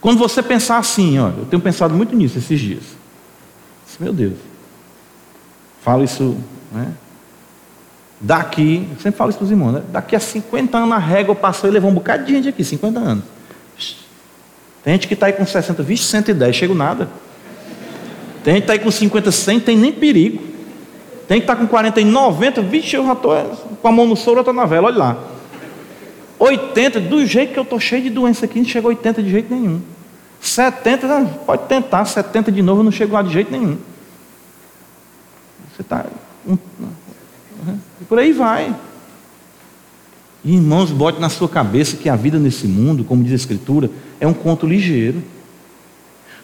[0.00, 2.82] Quando você pensar assim, ó, eu tenho pensado muito nisso esses dias.
[3.98, 4.34] Meu Deus.
[5.80, 6.36] Falo isso,
[6.72, 6.92] né?
[8.20, 9.82] Daqui, sempre falo isso para os irmãos, né?
[9.92, 12.98] daqui a 50 anos a régua passou e levou um bocado de gente aqui, 50
[12.98, 13.24] anos.
[14.84, 17.08] Tem gente que está aí com 60, 20, 110, chego nada.
[18.44, 20.42] Tem gente que está aí com 50, 100, tem nem perigo.
[21.26, 23.34] Tem que estar tá com 40 e 90, vixe, eu já estou
[23.80, 25.18] com a mão no soro, eu estou na vela, olha lá.
[26.38, 29.54] 80, do jeito que eu estou cheio de doença aqui, não chegou 80 de jeito
[29.54, 29.80] nenhum.
[30.38, 33.78] 70, pode tentar, 70 de novo, não chegou lá de jeito nenhum.
[35.74, 36.04] Você está.
[36.46, 36.58] Um,
[38.00, 38.74] e por aí vai.
[40.44, 43.90] E, irmãos, bote na sua cabeça que a vida nesse mundo, como diz a Escritura,
[44.24, 45.22] é um conto ligeiro.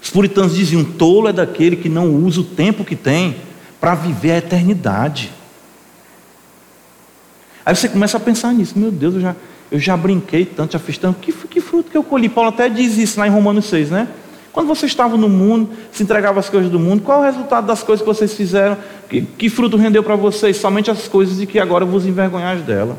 [0.02, 3.36] Os puritanos diziam: tolo é daquele que não usa o tempo que tem
[3.80, 5.32] para viver a eternidade.
[7.64, 9.36] Aí você começa a pensar nisso: meu Deus, eu já,
[9.70, 11.20] eu já brinquei tanto, já fiz tanto.
[11.20, 12.28] Que, que fruto que eu colhi?
[12.28, 14.08] Paulo até diz isso lá em Romanos 6, né?
[14.52, 17.66] Quando vocês estavam no mundo, se entregavam as coisas do mundo, qual é o resultado
[17.66, 18.76] das coisas que vocês fizeram?
[19.08, 20.56] Que, que fruto rendeu para vocês?
[20.56, 22.98] Somente as coisas de que agora vos envergonhais dela.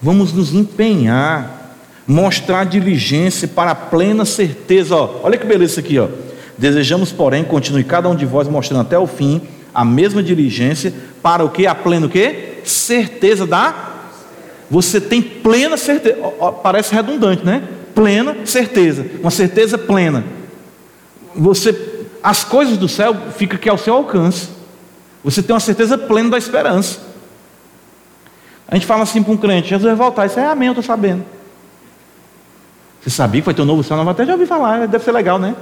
[0.00, 1.57] Vamos nos empenhar,
[2.08, 4.96] mostrar diligência para plena certeza.
[4.96, 6.08] Ó, olha que beleza isso aqui, ó.
[6.56, 9.42] Desejamos, porém, continue cada um de vós mostrando até o fim
[9.74, 10.92] a mesma diligência
[11.22, 11.66] para o que?
[11.66, 12.54] A plena o quê?
[12.64, 13.92] Certeza da.
[14.70, 16.16] Você tem plena certeza.
[16.22, 17.62] Ó, ó, parece redundante, né?
[17.94, 20.24] Plena certeza, uma certeza plena.
[21.36, 21.76] Você,
[22.22, 24.48] as coisas do céu fica aqui ao seu alcance.
[25.22, 27.00] Você tem uma certeza plena da esperança.
[28.66, 30.26] A gente fala assim para um crente, Jesus vai voltar.
[30.26, 31.37] Isso é amém, eu estou sabendo.
[33.00, 34.28] Você sabia que vai ter um novo céu, nova terra?
[34.28, 35.54] Já ouvi falar, deve ser legal, né?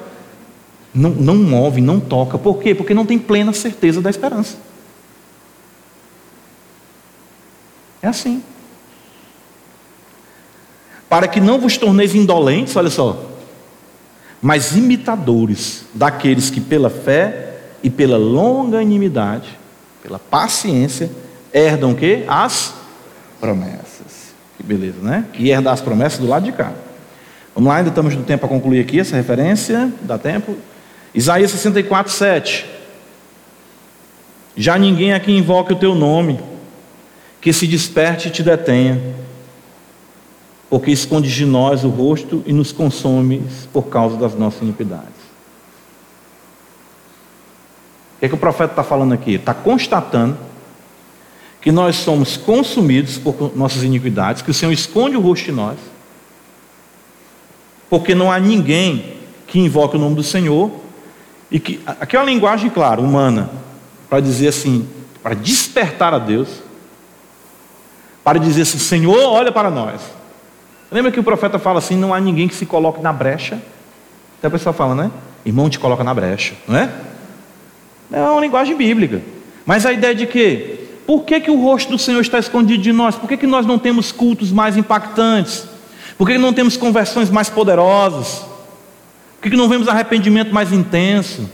[0.95, 2.39] Não, não move, não toca.
[2.39, 2.75] Por quê?
[2.75, 4.57] Porque não tem plena certeza da esperança.
[8.01, 8.43] É assim.
[11.09, 13.31] Para que não vos torneis indolentes, olha só,
[14.41, 19.59] mas imitadores daqueles que pela fé e pela longanimidade,
[20.03, 21.11] pela paciência,
[21.53, 22.25] herdam o quê?
[22.27, 22.75] As
[23.41, 24.35] promessas.
[24.57, 25.27] Que beleza, né?
[25.35, 26.73] E herdar as promessas do lado de cá.
[27.57, 29.91] Vamos lá, ainda estamos no tempo para concluir aqui essa referência.
[30.03, 30.55] Dá tempo?
[31.15, 32.67] Isaías 64, 7.
[34.55, 36.39] Já ninguém aqui invoque o teu nome,
[37.41, 39.01] que se desperte e te detenha,
[40.69, 45.17] porque escondes de nós o rosto e nos consomes por causa das nossas iniquidades.
[48.17, 49.33] O que, é que o profeta está falando aqui?
[49.33, 50.37] Está constatando
[51.63, 55.79] que nós somos consumidos por nossas iniquidades, que o Senhor esconde o rosto de nós,
[57.89, 59.17] porque não há ninguém
[59.47, 60.71] que invoque o nome do Senhor,
[61.51, 63.49] e que, aqui é uma linguagem, claro, humana,
[64.09, 64.89] para dizer assim,
[65.23, 66.49] para despertar a Deus,
[68.25, 70.01] para dizer assim, Senhor, olha para nós.
[70.91, 73.61] Lembra que o profeta fala assim, não há ninguém que se coloque na brecha?
[74.39, 75.11] Até a pessoa fala, né?
[75.45, 76.91] Irmão te coloca na brecha, não é?
[78.13, 79.23] É uma linguagem bíblica.
[79.65, 82.93] Mas a ideia de que por que, que o rosto do Senhor está escondido de
[82.93, 83.15] nós?
[83.15, 85.67] Por que, que nós não temos cultos mais impactantes?
[86.17, 88.43] Por que, não temos conversões mais poderosas?
[89.41, 91.49] Por que, não vemos arrependimento mais intenso?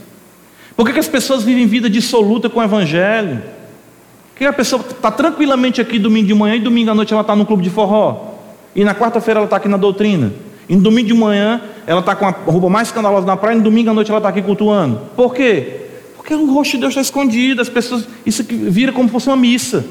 [0.75, 3.41] Por que as pessoas vivem vida dissoluta com o Evangelho?
[4.31, 7.21] Por que a pessoa está tranquilamente aqui domingo de manhã e domingo à noite ela
[7.21, 8.33] está no clube de forró?
[8.75, 10.33] E na quarta-feira ela está aqui na doutrina?
[10.67, 13.57] E no domingo de manhã ela está com a roupa mais escandalosa na praia e
[13.57, 15.01] no domingo à noite ela está aqui cultuando?
[15.15, 15.81] Por quê?
[16.15, 19.35] Porque o rosto de Deus está escondido, as pessoas, isso vira como se fosse uma
[19.35, 19.85] missa.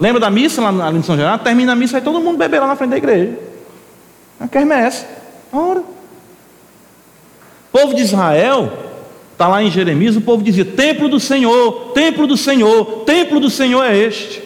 [0.00, 1.44] Lembra da missa lá, em São Geraldo?
[1.44, 3.38] Termina a missa, aí todo mundo beber lá na frente da igreja.
[4.40, 5.04] A quermesse.
[5.52, 5.80] Ora.
[5.80, 8.72] O povo de Israel,
[9.32, 13.50] está lá em Jeremias, o povo dizia: Templo do Senhor, templo do Senhor, templo do
[13.50, 14.42] Senhor é este.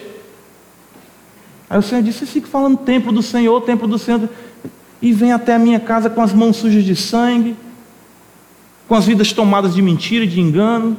[1.69, 4.29] Aí o Senhor disse: Você fica falando templo do Senhor, templo do Senhor,
[5.01, 7.55] e vem até a minha casa com as mãos sujas de sangue,
[8.89, 10.97] com as vidas tomadas de mentira e de engano.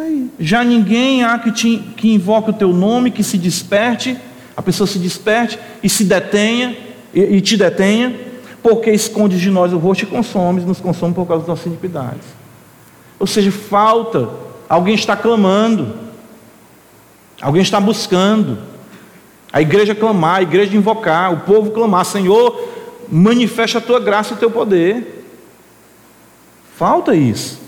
[0.00, 0.30] Tá aí.
[0.40, 4.16] Já ninguém há que, te, que invoque o teu nome, que se desperte,
[4.56, 6.74] a pessoa se desperte e se detenha,
[7.12, 8.18] e, e te detenha,
[8.62, 12.26] porque esconde de nós o rosto e consome, nos consome por causa das nossas iniquidades.
[13.18, 14.30] Ou seja, falta,
[14.66, 15.94] alguém está clamando,
[17.42, 18.56] alguém está buscando,
[19.52, 22.68] a igreja clamar, a igreja invocar, o povo clamar, Senhor,
[23.06, 25.26] manifesta a tua graça e o teu poder.
[26.74, 27.60] Falta isso.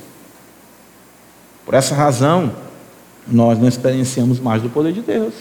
[1.65, 2.53] Por essa razão,
[3.27, 5.35] nós não experienciamos mais do poder de Deus.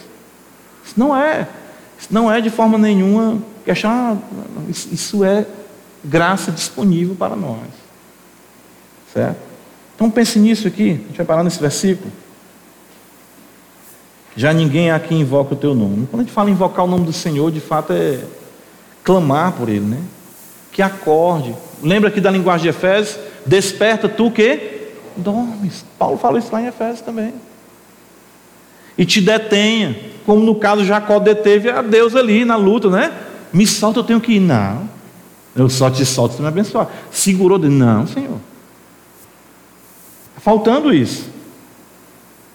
[0.86, 1.48] Isso não é,
[2.00, 4.22] isso não é de forma nenhuma questão,
[4.70, 5.46] isso é
[6.04, 7.68] graça disponível para nós.
[9.14, 9.38] Certo?
[9.96, 12.12] Então pense nisso aqui, a gente vai parar nesse versículo.
[14.36, 16.08] Já ninguém aqui invoca o teu nome.
[16.10, 18.24] Quando a gente fala invocar o nome do Senhor, de fato é
[19.04, 20.02] clamar por Ele, né?
[20.72, 21.54] Que acorde.
[21.84, 23.20] Lembra aqui da linguagem de Efésios?
[23.46, 24.81] Desperta tu que
[25.18, 25.86] dormes.
[25.98, 27.34] Paulo fala isso lá em Efésios também.
[28.98, 29.96] e te detenha,
[30.26, 33.12] como no caso Jacó deteve a Deus ali na luta, né?
[33.52, 34.40] Me solta, eu tenho que ir.
[34.40, 34.88] Não,
[35.56, 36.88] eu só te solto se me abençoar.
[37.10, 38.38] Segurou, de não, Senhor.
[40.38, 41.30] Faltando isso.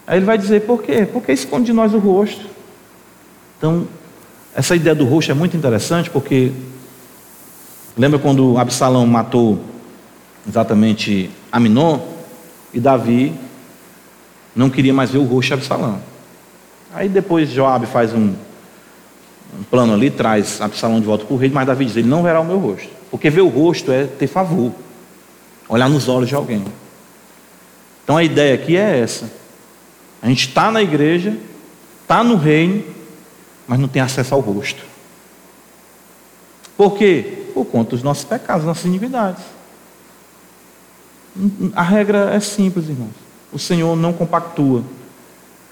[0.07, 1.07] Aí ele vai dizer, por quê?
[1.11, 2.47] Porque esconde de nós o rosto.
[3.59, 3.87] Então,
[4.55, 6.53] essa ideia do rosto é muito interessante, porque
[7.97, 9.61] lembra quando Absalão matou
[10.49, 11.99] exatamente Aminon
[12.77, 13.33] e Davi
[14.55, 15.99] não queria mais ver o rosto de Absalão.
[16.93, 18.35] Aí depois Joabe faz um,
[19.59, 22.23] um plano ali, traz Absalão de volta para o rei, mas Davi diz, ele não
[22.23, 22.91] verá o meu rosto.
[23.11, 24.73] Porque ver o rosto é ter favor,
[25.71, 26.63] olhar nos olhos de alguém.
[28.05, 29.33] Então a ideia aqui é essa.
[30.21, 31.35] A gente está na igreja,
[32.03, 32.85] está no reino,
[33.67, 34.85] mas não tem acesso ao rosto.
[36.77, 37.47] Por quê?
[37.55, 39.56] Por conta dos nossos pecados, nossas iniquidades.
[41.75, 43.13] A regra é simples, irmãos.
[43.53, 44.83] O Senhor não compactua.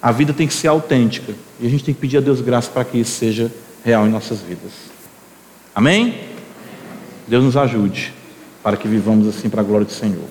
[0.01, 1.35] A vida tem que ser autêntica.
[1.61, 3.51] E a gente tem que pedir a Deus graça para que isso seja
[3.85, 4.73] real em nossas vidas.
[5.75, 6.21] Amém?
[7.27, 8.13] Deus nos ajude
[8.63, 10.29] para que vivamos assim para a glória do Senhor.